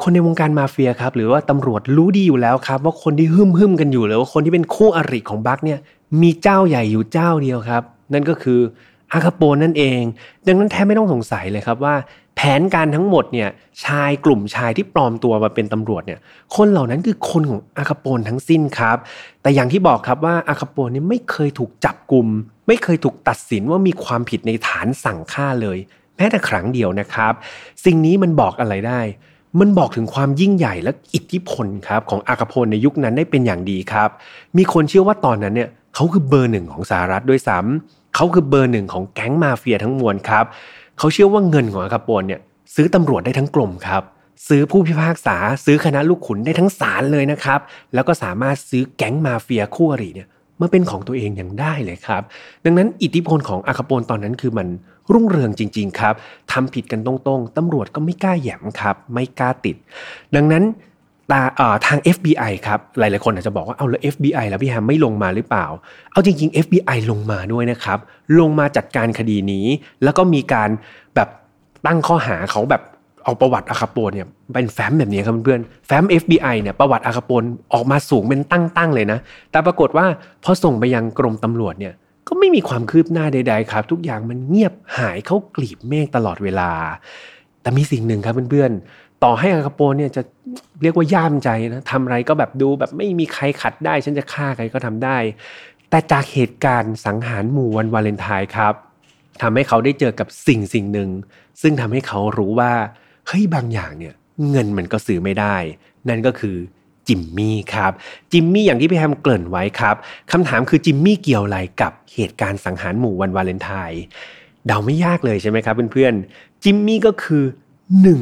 [0.02, 5.78] คนในวงการมาเฟียครับ หรือว่าตำรวจรู้ดีอยู่แล้วครับ ว่าคนที่หึ่มหึมกันอยู่หรือว่าคนที่เป็นคู่อริของบัคเนี่ย
[6.22, 8.60] มีเจ้าใหญ่อยู่เจ้าเดียวครับ นั่นก็คือ
[9.14, 10.00] อาคาโปนนั่นเอง
[10.46, 11.94] ดังนั้นแทบไม่ต้องสงสัยเลยครับว่า
[12.36, 13.48] แผนการทั้งหมดเนี่ย
[13.84, 16.20] ชายกลุ่มชายที่ปลอมตัวมาเป็นตำรวจเนี่ย
[16.56, 18.96] คนเหล่านั้นคือคนของอาคาโปนทั้งสิ้นครับ
[19.42, 22.26] แต่อย่างที่บอกครับว่าอาคาโปนนี่ไม่เคยถูกจับกลุ่ม
[22.68, 25.78] ไม่เคยถูกตัดสินว่ามีความผิดในฐานสั่งฆ่าเลย
[26.16, 27.32] แม้แต่ครั้งเดียวนะครับ
[27.84, 29.00] สิ่งนี้มันบอกอะไรได้
[29.60, 34.08] มันบอกถึงความยิ่งใหญ่และอิทธิพลครับของอาคาโปนในยุคนั้นได้เป็นอย่างดีครับ
[34.56, 40.44] มีคนเชื่อว่าตอนนั้นเนี่ยเขาคือเบอร์หนึ่งของสหรัฐด้วยซ้ำ เขาคือเบอร์หนึ่งของแก๊งมาเฟียทั้งมวลครับ
[40.98, 42.40] เขาเชื่อว่าเงินของอาคาโปนเนี่ย
[42.74, 44.02] ซื้อตำรวจได้ทั้งกลมครับ
[44.48, 47.60] ซื้อผู้พิพากษาซื้อคณะลูกขุนได้ทั้งศาลเลยนะครับ
[47.94, 50.28] แล้วก็สามารถซื้อแก๊งมาเฟียคู่อริเนี่ย
[50.60, 52.22] มาเป็นของตัวเองอย่างได้เลยครับ
[52.64, 54.68] ดังนั้นอิทธิพลของอาคาโปนตอนนั้นคือมัน
[55.12, 56.14] รุ่งเรืองจริง ๆ ครับ
[56.52, 59.76] ทำผิดกันตรงๆตำรวจก็ไม่กล้าแหยมครับ ไม่กล้าติด
[60.36, 60.64] ดังนั้น
[61.32, 61.40] ตา
[61.86, 65.66] ทาง FBI ครับ หลายๆคนอาจจะบอกว่าเอาแล้ว FBI แล้วพี่แฮมไม่ลงมาหรือเปล่า
[66.12, 67.98] เอาจริง ๆ FBI ลงมาด้วยนะครับ
[68.40, 69.66] ลงมาจัดการคดีนี้
[70.02, 70.70] แล้วก็มีการ
[71.14, 71.28] แบบ
[71.86, 72.82] ตั้งข้อหาเขาแบบ
[73.24, 79.18] เอาประวัติอาคาโปนเนี่ยเป็นแฟ้มแบบนี้ครับเพื่อนแฟ้ม FBI เนี่ยประวัติอาคาโปนออกมาสูงเป็นตั้งๆเลยนะ
[79.50, 80.06] แต่ปรากฏว่า
[80.44, 81.94] พอส่งไปยังกรมตำรวจเนี่ย
[82.28, 86.70] ก็ไม่มีความคืบหน้าใด ๆ ครับ ทุกอย่างมันเงียบหายเข้ากลีบเมฆตลอดเวลา
[87.62, 88.70] แต่มีสิ่งหนึ่งครับเพื่อน
[89.24, 90.22] ต่อให้อาคาโปเนี่ยจะ
[90.82, 95.16] เรียกว่าย่ามใจนะทำอะไรก็แบบดูแบบไม่มีใครขัดได้ ฉันจะฆ่าใครก็ทำได้
[95.90, 98.74] แต่จากเหตุการณ์สังหารหมู่วันวาเลนไทน์ครับ
[99.42, 101.08] ทำให้เขาได้เจอกับสิ่งสิ่งหนึ่ง
[101.62, 102.72] ซึ่งทำให้เขารู้ว่า
[103.26, 104.14] เฮ้ยบางอย่างเนี่ย
[104.50, 105.56] เงินมันก็ซื้อไม่ได้
[106.08, 106.56] นั่นก็คือ
[107.08, 107.92] จิมมี่ครับ
[108.32, 109.96] จิมมี่อย่างที่พี่แฮมเกริ่นไว้ครับ
[110.32, 114.02] คำถามคือจิมมี่เกี่ยวอะไรกับเหตุการณ์สังหารหมู่วันวาเลนไทน์
[114.66, 117.44] เดาไม่ยากเลยใช่ไหมครับเพื่อนๆจิมมี่ก็คือ
[118.02, 118.20] หนึ่ง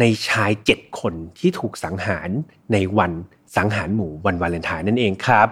[0.00, 2.28] ในชายเจ็ดคนที่ถูกสังหาร
[2.72, 3.12] ในวัน
[3.56, 5.46] สังหารหมู่วันวาเลนไทน์นั่นเองครับ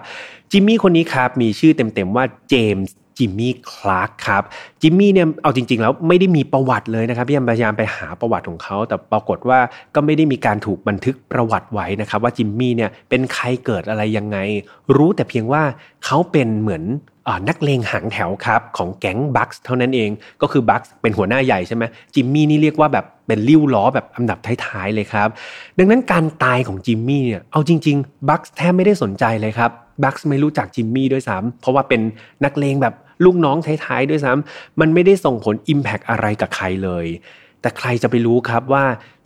[0.51, 4.43] จิมมี่คนนี้ครับมีชื่อเต็มๆว่าเจมส์จิมมี่คลาร์กครับ
[4.81, 9.59] จิมมี่เนี่ยเอาจริงๆแล้วไม่ได้มีประวัติเลยนะครับพี่พยายามไปหาประวัติของเขา แต่ปรากฏว่า
[9.95, 14.37] ก็ไม่ได้มีการถูกบันทึกประวัติไว้นะครับว่าจิมมี่เนี่ยเป็นใครเกิดอะไรยังไง
[14.95, 15.63] รู้แต่เพียงว่า
[16.05, 16.83] เขาเป็นเหมือน
[17.49, 20.09] นักเลงหางแถวครับของแก๊งบัคส์เท่านั้นเอง
[20.41, 25.27] ก็คือบัคส์เป็นหัวหน้าใหญ่ใช่ไหมจิมมี่นี่เรียกว่าแบบเป็นลิ่วล้อแบบอันดับท้ายๆเลยครับ
[25.77, 29.71] ดังนั้นการตายของจิมมี่เนี่ยเอาจริงๆบัคส์แทบไม่ได้สนใจเลยครับ
[30.03, 32.01] บัคส์ไม่รู้จักจิมมี่ด้วยซ้ำเพราะว่าเป็น
[32.43, 37.05] นักเลงแบบลูกน้องท้ายๆด้วยซ้ำมันไม่ได้ส่งผล Impact อะไรกับใครเลย
[37.61, 38.83] แต่ใครจะไปรู้ครับว่า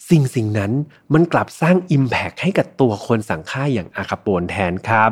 [0.10, 0.72] สิ่งสิ่งนั้น
[1.14, 5.12] มันกลับสร้าง Impact ให้กับตัวคนสั่งฆ่าอย่างอาคาโปนแทนครับ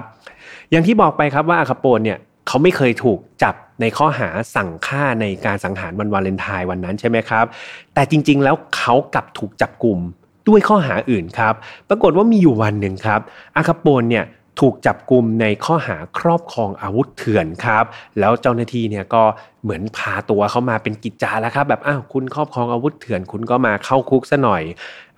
[0.71, 7.45] อย่างที่บอกไปครับว่าอาคาโปนเนี่ย เขาไม่เคยถูกจับในข้อหาสั่งฆ่าในการสังหารวันวาเลนไทน์วันนั้นใช่ไหมครับ
[7.93, 9.99] แต่จริงๆ แล้วเขากลับถูกจับกลุ่ม
[10.47, 11.53] ด้วยข้อหาอื่นครับ
[11.89, 13.19] ปรากฏว่ามีอยู่วันหนึ่งครับ
[13.55, 14.25] อาคาโปนเนี่ย
[14.61, 17.85] ถูกจับกลุ่มในข้อหาครอบครองอาวุธเถื่อนครับ
[18.19, 19.23] แล้วเจ้าหน้าที่เนี่ยก็
[19.63, 24.63] เหมือนพาตัวเขามาเป็นกิจจาแล้วครับแบบอ้าวคุณครอบครองอาวุธเถื่อนคุณก็มาเข้าคุกซะหน่อย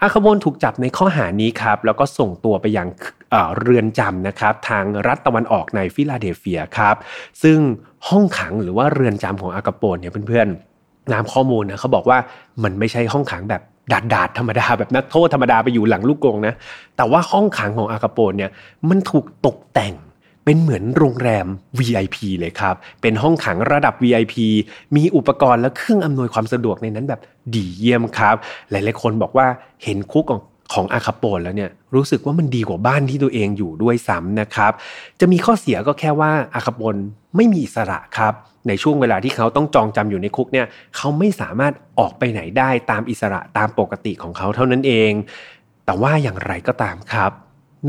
[0.02, 2.88] อาคาโปนถูกจับในข้อหานี้ครับ แล้วก็ส่งตัวไปยัง
[3.60, 6.96] เรือนจำนะครับทางรัฐตะวันออกในฟิลาเดลเฟียครับ
[7.44, 7.58] ซึ่ง
[8.10, 12.18] ห้องขังหรือว่าเรือนจำของอาคาโปนเนี่ยเพื่อนๆน้ำข้อมูลนะเขาบอกว่า
[12.64, 16.54] มันไม่ใช่ห้องขังแบบดาดดาดธรรมดาแบบนักโทษธรรมดาไปอยู่หลังลูกกรงนะ
[16.98, 18.52] แต่ว่าห้องขังของอาคาโปนเนี่ย
[18.90, 19.96] มันถูกตกแต่ง
[20.46, 21.48] เป็นเหมือนโรงแรม
[21.80, 24.36] VIP เลยครับ เป็นห้องขังระดับ VIP
[24.96, 27.22] มีอุปกรณ์และเครื่องอำนวยความสะดวกในนั้นแบบ
[27.54, 28.36] ดีเยี่ยมครับ
[28.72, 29.48] หลายๆคนบอกว่า
[29.84, 30.42] เห็นคุกของ
[30.74, 34.72] ของอาคาโปนแล้วเนี่ยรู้สึกว่ามันดีกว่าบ้านที่ตัวเองอยู่ด้วยซ้ำนะครับ
[35.20, 36.96] จะมีข้อเสียก็แค่ว่าอาคาโปน
[37.36, 38.34] ไม่มีอิสระครับ
[38.68, 45.12] ในช่วงเวลาที่เขาต้องจองจำอยู่ในคุกเนี่ยเขาไม่สามารถออกไปไหนได้ตามอิสระตามปกติของเขาเท่านั้นเอง
[45.86, 47.32] แต่ว่าอย่างไรก็ตามครับ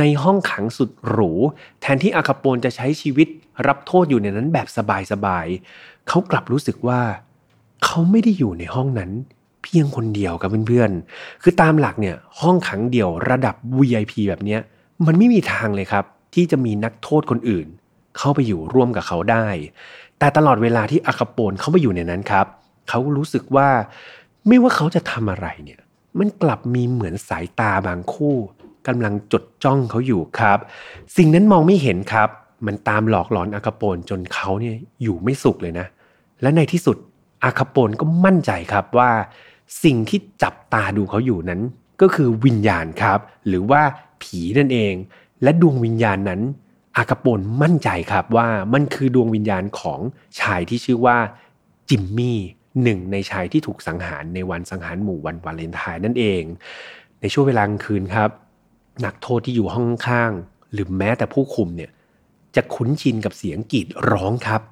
[0.01, 1.33] ในห้องขังสุดหรู
[1.81, 3.29] แทนที่อาคาโปนจะใช้ชีวิต
[3.67, 4.69] รับโทษอยู่ในนั้นแบบ
[5.13, 7.01] สบายๆเขากลับรู้สึกว่า
[7.85, 9.11] เขาไม่ได้อยู่ในห้องนั้น
[9.67, 14.59] เพียงคนเดียวกับเพื่อนๆ คือตามหลักเนี่ยห้องขังเดี่ยวระดับ VIP แบบนี้
[15.07, 17.67] มันไม่มีทางเลยครับ ที่จะมีนักโทษคนอื่น
[18.19, 19.47] เข้าไปอยู่ร่วมกับเขาได้
[20.19, 22.47] แต่ตลอดเวลาที่อาคาโปนเขาไปอยู่ในนั้นครับ
[22.89, 23.69] เขารู้สึกว่า
[24.47, 25.81] ไม่ว่าเขาจะทำอะไรเนี่ย
[26.19, 28.37] มันกลับมีเหมือนสายตาบางคู่
[28.87, 30.59] กำลังจดจ้องเขาอยู่ครับ
[31.17, 32.29] สิ่งนั้นมองไม่เห็นครับ
[32.67, 35.87] มันตามหลอกหลอนอาคาโปนจนเขาเนี่ยอยู่ไม่สุขเลยนะ
[36.43, 36.97] และในที่สุด
[37.45, 39.11] อาคาโปนก็มั่นใจครับว่า
[39.85, 41.61] สิ่งที่จับตาดูเขาอยู่นั้น
[42.01, 43.83] ก็คือวิญญาณครับ หรือว่า
[44.23, 44.95] ผีนั่นเอง
[45.43, 46.41] และดวงวิญญาณนั้น
[46.97, 50.01] อากาปนมั่นใจครับว่ามันคือดวงวิญญาณของ
[50.41, 51.17] ชายที่ชื่อว่า
[51.91, 52.39] จิมมี่
[52.83, 56.43] หนึ่งในชายที่ถูกสังหารในวันสังหารหมู่วันวาเลนไทน์นั่นเอง
[57.21, 58.31] ในช่วงเวลากลางคืนครับ
[59.05, 60.33] นักโทษที่อยู่ห้องข้าง
[60.73, 61.91] หรือแม้แต่ผู้คุมเนี่ย
[62.57, 64.63] จะคุ้นชินกับเสียงกรีดร้องครับ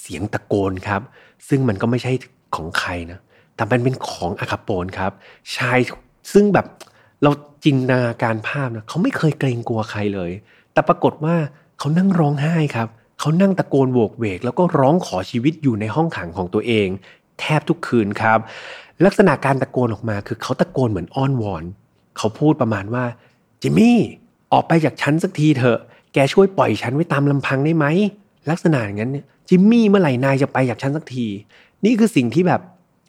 [0.00, 1.02] เสียงตะโกนครับ
[1.48, 2.12] ซึ่งมันก็ไม่ใช่
[2.56, 3.18] ของใครนะ
[3.56, 5.12] แต่มันเป็นของอาคาโปนครับ
[5.56, 5.78] ชาย
[6.32, 6.66] ซึ่งแบบ
[7.22, 7.30] เรา
[7.64, 10.30] จินตนาการภาพนะเขาไม่เคยเกรงกลัวใครเลย
[10.72, 11.36] แต่ปรากฏว่า
[11.78, 12.88] เขานั่งร้องไห้ครับ
[13.20, 16.88] เขานั่งตะโกนโวกเวก แล้วก็ร้องขอชีวิตอยู่ในห้องขังของตัวเอง
[17.40, 18.38] แทบทุกคืนครับ
[19.04, 21.64] ลักษณะการตะโกนออกมาคือเขาตะโกนเหมือนอ้อนวอน
[22.18, 23.04] เขาพูดประมาณว่า
[23.62, 23.98] จิมมี่
[24.52, 25.78] ออกไปจากฉันสักทีเถอะ
[26.14, 27.86] แกช่วยปล่อยฉันไว้ตามลำพังได้ไหม
[28.50, 31.26] ลักษณะอย่างนั้นเนี่ยจิมมี่เมื่อไหร่นายจะไปจากฉันสักที
[31.84, 32.60] นี่คือสิ่งที่แบบ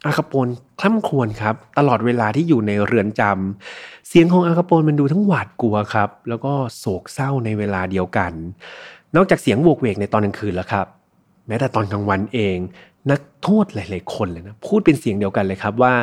[0.06, 0.48] อาคาโปน
[0.80, 8.32] คล่ำควรครับ ตลอดเวลาที่อยู่ในเรือนจำเสียงของอาคาโปนมันดูทั้งหวาดกลัวครับ แล้วก็โศกเศร้าในเวลาเดียวกัน
[9.16, 10.86] นอกจากเสียงโวกเวกในตอนกลางคืนแล้วครับ
[11.48, 12.58] แม้แต่ตอนกลางวันเอง
[13.12, 15.94] นักโทษหลาย ๆ คนเลยนะพูดเป็นเสียงเดียวกันเลยครับว่า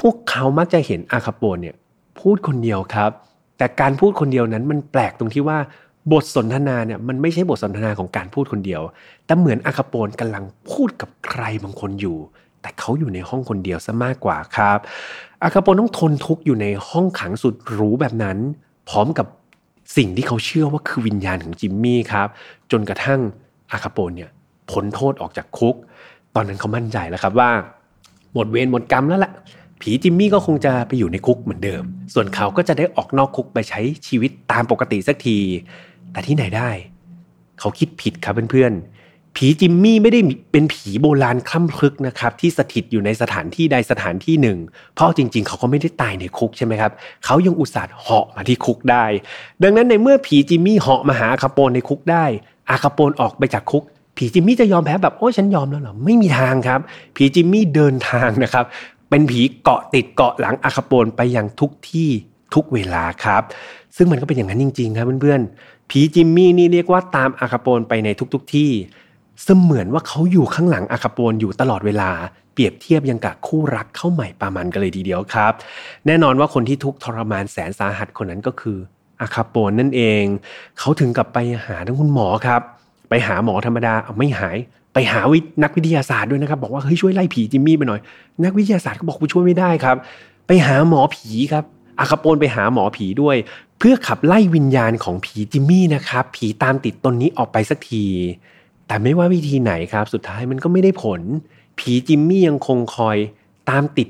[0.00, 1.74] พวกเขามักจะเห็นอาคาโปนเนี่ย
[2.20, 3.10] พูดคนเดียวครับ
[3.58, 5.58] แต่การพูดคนเดียวนั้นมันแปลกตรงที่ว่า
[6.12, 8.82] บทสนทนาเนี่ยมันไม่ใช่บทสนทนาของการพูดคนเดียว
[9.26, 12.16] แต่เหมือนอาคาโปนกำลังพูดกับใครบางคนอยู่
[12.66, 14.78] แต่เขาอยู่ในห้องคนเดียวซะมากกว่าครับ
[15.42, 18.38] อาคาโปต้องทนทุกข์อยู่ในห้องขังสุดหรูแบบนั้น
[18.88, 19.26] พร้อมกับ
[19.96, 22.28] สิ่งที่เขาเชื่อว่าคือวิญญาณของจิมมี่ครับ
[22.70, 23.20] จนกระทั่ง
[23.72, 24.30] อาคาโปเนี่ย
[24.70, 25.74] พ้นโทษออกจากคุก
[26.34, 27.50] ตอนนั้นเขามั่นใจแล้วครับว่า
[28.34, 29.32] หมดเวรหมดกรรมแล้วแหละ
[29.80, 31.82] ผีจิมมี่ก็คงจะไปอยู่ในคุกเหมือนเดิม
[32.14, 35.38] ส่วนเขาก็จะได้ออกนอกคุกไปใช้ชีวิตตามปกติสักที
[36.12, 36.70] แต่ที่ไหนได้
[37.60, 38.95] เขาคิดผิดครับเพื่อนๆ
[39.36, 40.20] ผีจิมมี่ไม่ได้
[40.52, 44.58] เป็นผีโบราณคล่ำคลึกนะครับที่สถิตอยู่ในสถานที่ใดสถานที่หนึ่ง
[44.94, 46.92] เพราะจริงๆ เขาก็ไม่ได้ตายในคุกใช่ไหมครับ
[47.24, 49.04] เขายังอุตส่าห์เหาะมาที่คุกได้
[49.62, 52.24] ดังนั้นในเมื่อผีจิมมี่เหาะมาหาอาคาโปนในคุกได้
[52.70, 53.84] อาคาโปนออกไปจากคุก
[54.16, 56.80] ผีจิมมี่จะยอมแพ้แบบโอ้ฉันยอมแล้วเหรอไม่มีทางครับ
[57.16, 58.64] ผีจิมมี่เดินทางนะครับ
[59.10, 62.10] เป็นผีเกาะติดเกาะหลังอาคาโปนไปยังทุกที่
[62.54, 63.42] ทุกเวลาครับ
[63.96, 68.70] ซึ่งมันก็เป็นอย่างนั้นจริงๆครับเพื่อนๆผีจิมมี่นี่เรียกว่าตามอาคาโปนไปในทุกๆที่
[69.44, 72.10] เสมือนว่าเขาอยู่ข้างหลังอาคาโปนอยู่ตลอดเวลา
[72.52, 75.52] เปรียบเทียบยังกับคู่รักเข้าใหม่ประมันกันเลยทีเดียวครับ
[76.06, 78.78] แน่นอนว่าคนที่ทุกทรมานแสนสาหัสคนนั้นก็คือ
[79.20, 80.24] อาคาโปนนั่นเอง
[80.78, 82.62] เขาถึงกับไปหาทั้งคุณหมอครับ
[83.08, 84.56] ไปหาหมอธรรมดาเอาไม่หาย
[84.94, 88.00] ไปหาวินักวิทยาศาสตร์ด้วยนะครับ บอกว่าเฮ้ยช่วยไล่ผีจิมมี่ไปหน่อย
[88.44, 89.96] นักวิทยาศาสตร์ก็บอกว่าช่วยไม่ได้ครับ
[90.46, 91.64] ไปหาหมอผีครับ
[91.98, 93.36] อาคาโปนไปหาหมอผีด้วย
[93.78, 98.04] เพื่อขับไล่วิญญาณของผีจิมมี่นะครับ ผีตามติดตนนี้ออกไปสักที
[98.86, 101.20] แต่ไม่ว่าวิธีไหนครับ สุดท้ายมันก็ไม่ได้ผล
[101.78, 103.16] ผีจิมมี่ยังคงคอย
[103.70, 104.08] ตามติด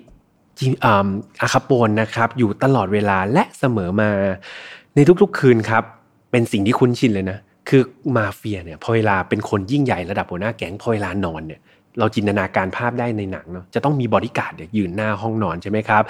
[0.58, 4.10] จิอาคาโปนนะครับอยู่ตลอดเวลาและเสมอมา
[4.94, 5.82] ในทุกๆคืนครับ
[6.30, 7.82] เป็นสิ่งที่คุ้นชินเลยนะ คือ
[8.16, 11.60] มาเฟียเนี่ยพอเวลาเป็นคนยิ่งใหญ่ระดับหัวหน้าแก๊งพอเวลานอนเนี่ย
[11.98, 16.02] เราจินตนาการภาพได้ในหนังเนาะจะต้องมีบอดี้การ์ดยืนหน้าห้องนอนใช่ไหมครับ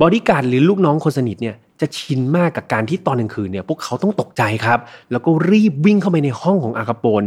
[0.00, 4.78] บอดี้การ์ดหรือลูกน้องคนสนิทเนี่ยจะจะชินมากกับการที่ตอนกลางคืนเนี่ยพวกเขาต้องตกใจครับ
[5.10, 7.22] แล้วก็รีบวิ่งเข้าไปในห้องของอาคาโปน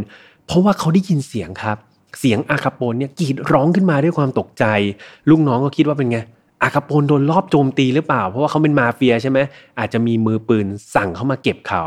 [0.48, 1.76] เพราะว่าเขาได้ยินเสียงครับ
[2.18, 4.64] เสียงอาคาโปนเนี่ยกรีดร้องขึ้นมาด้วยความตกใจ
[5.30, 6.18] ลูกน้องก็คิดว่าเป็นไง
[6.62, 9.38] อาคาโปนโดนรอบโจมตีหรือเปล่า เพราะว่าเขาเป็นมาเฟียใช่ไหม
[9.78, 11.84] อาจจะมีมือปืนสั่งเข้ามาเก็บเขา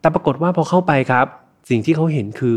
[0.00, 1.26] แต่ปรากฏว่าพอเข้าไปครับ
[1.68, 2.56] สิ่งที่เขาเห็นคือ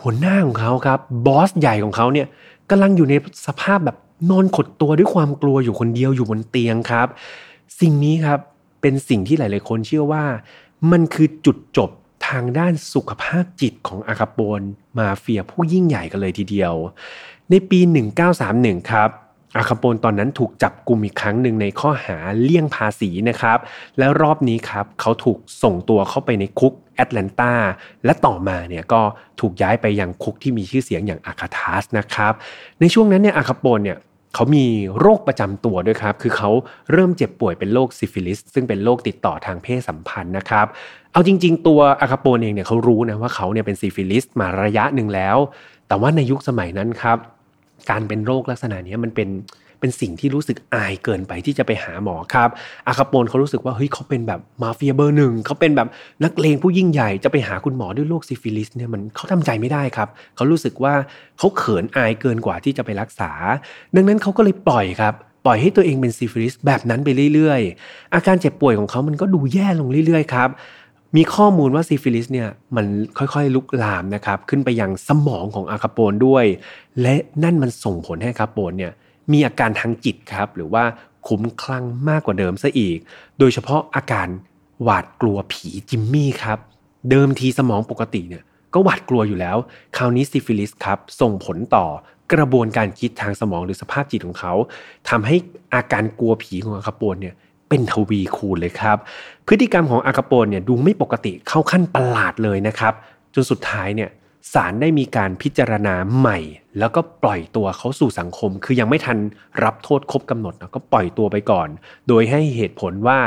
[0.00, 2.26] หัวหน้าของเขาครับบอสใหญ่ของเขาเนี่ย
[2.70, 3.14] กำลังอยู่ใน
[3.46, 3.96] สภาพแบบ
[4.30, 7.08] นอนขดตัวด้วยความกลัวอยู่คนเดียวอยู่บนเตียงครับ
[7.80, 8.38] สิ่งนี้ครับ
[8.80, 10.24] เป็นสิ่งที่หลาย ๆ คนเชื่อว่า
[10.92, 11.90] มันคือจุดจบ
[12.28, 14.60] ทางด้านสุขภาพจิตของอาคาโปน
[14.98, 16.74] มาเฟียผู้ยิ่งใหญ่กันเลยทีเดียว
[17.50, 17.80] ในปี
[18.34, 19.10] 1931 ครับ
[19.56, 23.58] อาคาโปนตอนนั้นถูกจับกลุ่มอีกครั้งหนึ่งในข้อหาเลี่ยงภาษีนะครับ
[23.98, 27.52] แล้วรอบนี้ครับเขาถูกส่งตัวเข้าไปในคุกแอตแลนตา
[28.04, 29.02] และต่อมาเนี่ยก็
[29.40, 32.32] ถูกย้ายไปยังคุกที่มีชื่อเสียงอย่างอัลคาทราซนะครับ
[32.80, 33.98] ในช่วงนั้นเนี่ยอาคาโปนเนี่ย
[34.34, 34.64] เขามี
[35.00, 36.50] โรคประจำตัวด้วยครับ คือเขา
[36.92, 40.66] เริ่มเจ็บป่วยเป็นโรคซิฟิลิส ซึ่งเป็นโรคติดต่อทางเพศสัมพันธ์นะครับ
[41.12, 45.36] เอาจริง ๆ ตัวอาคาโปนเองเนี่ยเขารู้นะว่าเขาเนี่ยเป็นซิฟิลิสมาระยะหนึ่งแล้ว
[45.88, 47.18] แต่ว่าในยุคสมัยนั้นครับ
[47.90, 49.28] การเป็นโรคลักษณะนี้มันเป็น
[49.80, 52.50] เป็นสิ่งที่รู้สึกอายเกินไปที่จะไปหาหมอครับ
[52.86, 55.88] อาคาโปนเขารู้สึกว่าเฮ้ยเขาเป็นแบบมาเฟียเบอร์หนึ่งเขาเป็นแบบ
[56.24, 60.94] นักเลงผู้ยิ่งใหญ่จะไปหาคุณหมอด้วยโรคซิฟิลิสเนี่ยมันเขาทำใจไม่ได้ครับเขารู้สึกว่า
[61.38, 63.30] เขาเขินอายเกินกว่าที่จะไปรักษา
[63.96, 70.50] ดังนั้นเขาก็เลยปล่อยครับปล่อยให้ตัวเองเป็นซิฟิลิสแบบนั้นไปเรื่อยๆ อาการเจ็บป่วยของเขามันก็ดูแย่ลงเรื่อยๆครับ
[71.16, 72.86] มีข้อมูลว่าซิฟิลิสเนี่ยมัน
[73.18, 76.44] ค่อยๆลุกลามนะครับ ขึ้นไปยังสมองของอาคาโปนด้วย
[77.02, 78.92] และนั่นมันส่งผลให้อาคาโปนเนี่ย
[79.32, 80.84] มีอาการทางจิตครับหรือว่า
[81.28, 82.98] คุ้มคลั่งมากกว่าเดิมซะอีก
[83.38, 84.28] โดยเฉพาะอาการ
[84.82, 86.58] หวาดกลัวผีจิมมี่ครับ
[87.10, 89.56] เดิมทีสมองปกติเนี่ยก็หวาดกลัวอยู่แล้ว
[89.96, 91.86] คราวนี้ซิฟิลิสครับส่งผลต่อ
[92.32, 94.52] กระบวนการคิดทางสมองหรือสภาพจิตของเขา
[95.08, 95.36] ทำให้
[95.74, 97.34] อาการกลัวผีของอาคาโปนเนี่ย
[97.68, 98.96] เป็นทวีคูณเลยครับ
[99.46, 102.94] พฤติกรรมของอาคาโปนเนี่ยดูไม่ปกติเข้าขั้นประหลาดเลยนะครับ
[103.34, 104.10] จนสุดท้ายเนี่ย
[104.52, 106.38] ศาลได้มีการพิจารณาใหม่
[106.78, 109.18] แล้วก็ปล่อยตัวเขาสู่สังคม คือยังไม่ทัน
[109.64, 111.68] รับโทษครบกำหนดนะก็ปล่อยตัวไปก่อน
[112.08, 113.18] โดยให้เหตุผลว่า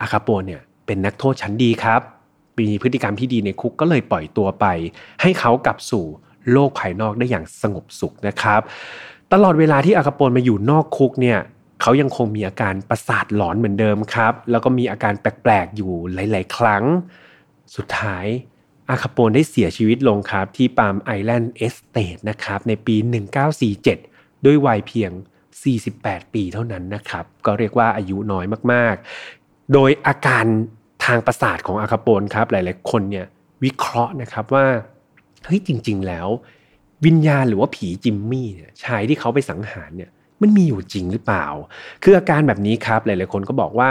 [0.00, 2.00] อาคาโปเนี่ยเป็นนักโทษชั้นดีครับ
[2.58, 4.66] มีพฤติกรรมที่ดีในคุกก็เลยปล่อยตัวไป
[5.22, 6.04] ให้เขากลับสู่
[6.52, 8.60] โลกภายนอกได้อย่างสงบสุขนะครับ
[9.32, 11.38] ตลอดเวลาที่อาคาโปนมาอยู่นอกคุกเนี่ย
[11.80, 16.84] เขายังคงมีอาการประสาทหลอนเหมือนเดิมครับ แล้วก็มีอาการแปลกๆอยู่หลาย ๆ ครั้ง
[17.76, 18.26] สุดท้าย
[18.90, 22.96] อาคาโปนได้เสียชีวิตลงครับที่ Palm Island Estate นะครับในปี
[23.70, 25.10] 1947 ด้วยวัยเพียง
[25.72, 30.44] 48 ปีเท่านั้นนะครับ ก็เรียกว่าอายุน้อยมากๆ โดยอาการ
[31.04, 33.26] ทางประสาทของอาคาโปนครับหลายๆคนเนี่ย
[33.64, 34.66] วิเคราะห์นะครับว่า
[35.44, 36.28] เฮ้ยจริง ๆ แล้ว
[37.06, 41.46] วิญญาณหรือว่าผีจิมมี่เนี่ยชายที่เขาไปสังหารเนี่ยมันมีอยู่จริงหรือเปล่า
[42.02, 43.90] คืออาการแบบนี้ครับหลาย ๆ คนก็บอกว่า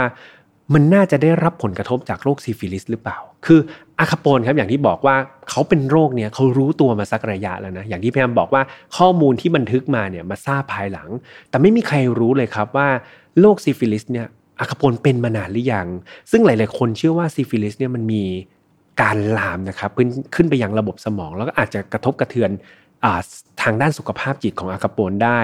[0.74, 3.60] มันน่าจะได้รับผลกระทบจากโรคซิฟิลิสหรือเปล่า คือ
[3.98, 5.16] อาคาโปนครับอย่างที่บอกว่า
[5.50, 8.62] เขาเป็นโรคเนี่ยเขารู้ตัวมาสักระยะแล้วนะ อย่างที่พยายามบอกว่า
[8.96, 11.08] ข้อมูลที่บันทึกมาเนี่ยมาทราบภายหลัง
[11.50, 12.88] แต่ไม่มีใครรู้เลยครับว่า
[13.40, 14.26] โรคซิฟิลิสเนี่ย
[14.60, 15.86] อาคาโปนเป็นมานานหรือยัง
[16.30, 18.24] ซึ่งหลาย ๆ คนเชื่อว่าซิฟิลิสเนี่ยมันมี
[19.02, 22.50] การลามนะครับขึ้นขึ้นไปยังระบบสมอง แล้วก็อาจจะกระทบกระเทือน
[23.62, 25.40] ทางด้านสุขภาพจิตของอาคาโปนได้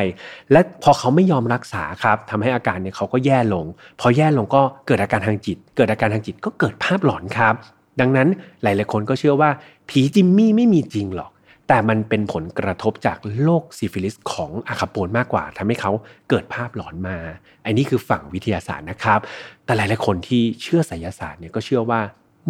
[0.52, 3.66] และพอเขาไม่ยอมรักษาครับทำให้อาการเนี่ยเขาก็แย่ลง
[4.00, 7.54] พอแย่ลงก็เกิดอาการทางจิต เกิดอาการทางจิตก็เกิดภาพหลอนครับ
[8.00, 8.28] ดังนั้น
[8.62, 9.50] หลายๆคนก็เชื่อว่า
[9.88, 11.30] ผีจิมมี่ไม่มีจริงหรอก
[11.68, 15.92] แต่มันเป็นผลกระทบจากโรคซิฟิลิสของอาคาโปนมากกว่าทำให้เขา
[16.28, 17.16] เกิดภาพหลอนมา
[17.64, 19.20] อันนี้คือฝั่งวิทยาศาสตร์นะครับ
[19.64, 22.00] แต่หลายๆคนที่เชื่อไสยศาสตร์เนี่ยก็เชื่อว่า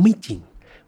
[0.01, 0.38] ไม่จริง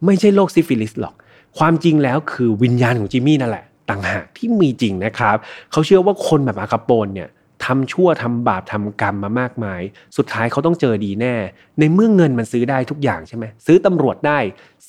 [0.04, 1.14] ไม่ใช่โรคซิฟิลิสหรอก
[1.58, 5.36] ความจริงแล้วคือวิญญาณของจิมมี่นั่นแหละ ต่างหากที่มีจริงนะครับ
[5.72, 7.28] เขาเชื่อว่าคนแบบอาคาโปนเนี่ย
[7.64, 9.80] ทำชั่วทำบาปทำกรรมมามากมาย
[10.16, 11.34] สุดท้ายเขาต้องเจอดีแน่
[11.78, 14.38] ในเมื่อเงินมันซื้อได้ทุกอย่างใช่ไหมซื้อตำรวจได้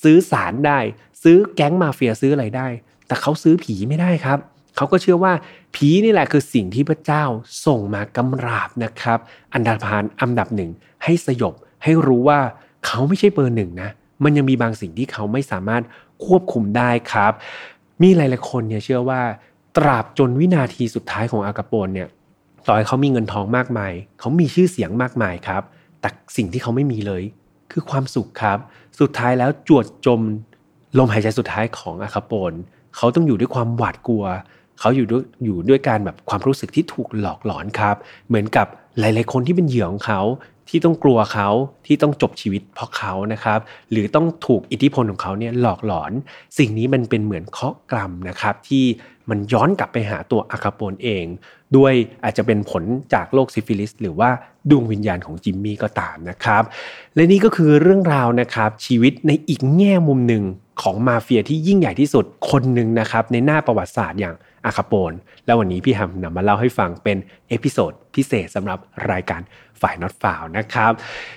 [0.02, 0.78] ซื้อศาลได้
[1.22, 2.68] ซื้อแก๊งมาเฟียซื้ออะไรได้
[3.06, 4.38] แต่เขาซื้อผีไม่ได้ครับ
[4.76, 5.32] เขาก็เชื่อว่า
[5.74, 7.24] ผีนี่แหละคือสิ่งที่พระเจ้า
[7.66, 9.18] ส่งมากำราบนะครับ
[9.52, 10.70] อันดาพานอันดับหนึ่ง
[11.04, 12.40] ให้สยบให้รู้ว่า
[12.86, 13.90] เขาไม่ใช่เบอร์หนึ่งนะ
[14.24, 15.82] มันยังมีบางสิ่งที่เขาไม่สามารถ
[16.24, 17.32] ควบคุมได้ครับ
[18.02, 19.20] มีหลายๆคนเนี่ยเชื่อว่า
[19.76, 22.08] ตราบจนวินาทีสุดท้ายของอากาโปนเนี่ย
[22.66, 25.62] ต่อให้เขามีเงินทองมากมาย เขามีชื่อเสียงมากมายครับ
[26.00, 27.22] แต่สิ่งที่เขาไม่มีเลย
[27.72, 28.58] คือความสุขครับ
[29.00, 30.20] สุดท้ายแล้วจวดจม
[30.98, 32.52] ลมหายใจสุดท้ายของอาคาโปน
[32.96, 34.24] เขาต้องอยู่ด้วยความหวาดกลัว
[34.80, 37.96] เขาอยู่ด้วยอยู่ด้วยการแบบความรู้สึกที่ถูกหลอกหลอนครับ
[38.28, 38.66] เหมือนกับ
[38.98, 40.20] หลาย ๆ คนที่เป็นเหยื่อของเขา
[40.70, 41.48] ที่ต้องกลัวเขา
[41.86, 43.58] ที่ต้องจบชีวิตเพราะเขานะครับ
[43.90, 46.12] หรือต้องถูกอิทธิพลของเขาเนี่ยหลอกหลอน
[46.58, 48.84] สิ่งนี้มันเป็นเหมือนเคราะห์กรรมนะครับ ที่
[49.30, 51.24] มันย้อนกลับไปหาตัวอัลคาโปนเอง
[51.76, 51.92] ด้วย
[52.24, 52.82] อาจจะเป็นผล
[53.14, 54.30] จากโรคซิฟิลิส หรือว่า
[54.70, 56.62] ดวงวิญญาณของจิมมี่ก็ตามนะครับ
[57.14, 60.44] และนี่ก็คือเรื่องราวนะครับชีวิตในอีกแง่มุมหนึ่ง
[60.82, 65.12] ของมาเฟียที่ยิ่งใหญ่ที่สุดคนหนึ่งนะครับในหน้าประวัติศาสตร์อย่าง อัลคาโปน
[65.46, 67.16] แล้ววันนี้พี่แอมนำมาเล่าให้ฟังเป็น
[67.48, 68.78] episode พิเศษสำหรับ
[69.10, 69.40] รายการ
[69.80, 70.92] File Not Found นะครับ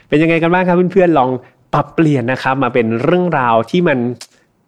[0.08, 1.30] เป็นยังไงกันบ้างครับเพื่อนๆลอง
[1.74, 4.00] ปรับเปลี่ยนนะครับมาเป็นเรื่องราวที่มัน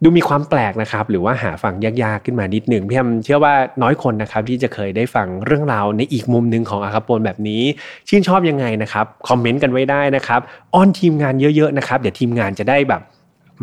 [0.02, 7.62] ดูมีความแปลกนะครับ หรือว่าหาฟังยากๆขึ้นมานิดหนึ่งพี่แอมเชื่อว่าน้อยคนนะครับ ที่จะเคยได้ฟังเรื่องราวในอีกมุมหนึ่งของอัลคาโปนแบบนี้
[8.08, 10.40] ชื่นชอบยังไงนะครับ คอมเมนต์กันไว้ได้นะครับ
[10.74, 13.02] อ้อนทีมงานเยอะๆนะครับ เดี๋ยวทีมงานจะได้แบบ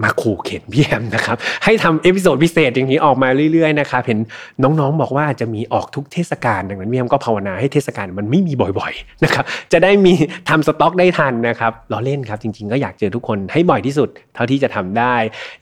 [0.01, 4.19] มาขู่เข็ญพี่แอมนะครับ ให้ทำ episode พิเศษอย่างนี้ออกมาเรื่อยๆนะครับเห็น
[4.63, 10.13] น้องๆบอกว่าจะมีออกทุกเทศกาลดังนั้นพี่แอมก็ภาวนาให้เทศกาลมันไม่มีบ่อยๆนะครับจะได้มี
[10.49, 15.15] ทำสต็อกได้ทันนะครับล้อเล่นครับจริง ๆ ก็อยากเจอทุกคนให้บ่อยที่สุดเท่าที่จะทำได้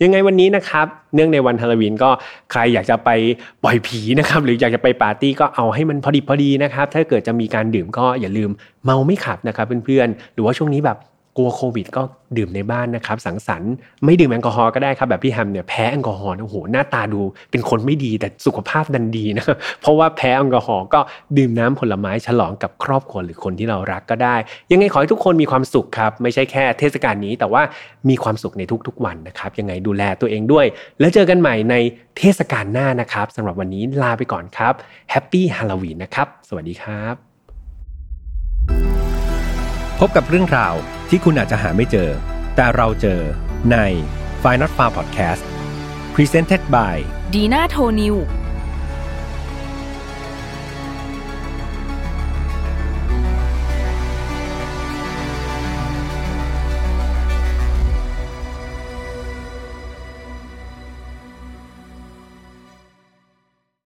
[0.03, 2.09] ยังไงวันนี้นะครับเนื่องในวันฮาโลวีนก็
[2.51, 3.09] ใครอยากจะไป
[3.63, 8.49] ปล่อยผีนะครับหรืออยากจะไปปาร์ตี้ก็เอาให้มันพอดีพอดีนะครับถ้าเกิดจะมีการดื่มก็อย่าลืม
[8.85, 10.97] เมาไม่ขับนะครับเพื่อนๆหรือว่าช่วงนี้แบบ
[11.37, 12.01] กลัวโควิดก็
[12.37, 13.73] ดื่มในบ้านนะครับ สังสรรค์
[14.05, 19.45] ไม่ดื่มแอลกอฮอล์ก็ได้ครับแบบพี่แฮมเนี่ยแพ้แอลกอฮอล์โอ้โหหน้าตาดูเป็นคนไม่ดีแต่สุขภาพดันดีนะ
[19.81, 20.99] เพราะว่าแพ้แอลกอฮอล์ก็
[21.37, 24.35] ดื่มน้ำผลไม้ฉลองกับครอบครัวหรือคนที่เรารักก็ได้
[24.71, 27.61] ยังไงขอให้ทุกคนมีความสุขครับ ไม่ใช่แค่เทศกาลนี้ แต่ว่า
[28.09, 30.65] มีความสุขในทุกๆวันนะครับ ยังไงดูแลตัวเองด้วย
[30.99, 31.75] แล้วเจอกันใหม่ใน
[32.17, 34.73] เทศกาลหน้านะครับสำหรับวันนี้ลาไปก่อนครับ
[35.11, 37.15] แฮปปี้ฮาโลวีนนะครับสวัสดีครับ
[39.99, 40.75] พบกับเรื่องราว
[41.13, 42.09] ที่คุณอาจจะหาไม่เจอ
[42.55, 43.19] แต่เราเจอ
[43.71, 43.77] ใน
[44.43, 45.43] f i n a l f a r Podcast
[46.15, 46.95] Presented by
[47.33, 48.40] Dina t o n i w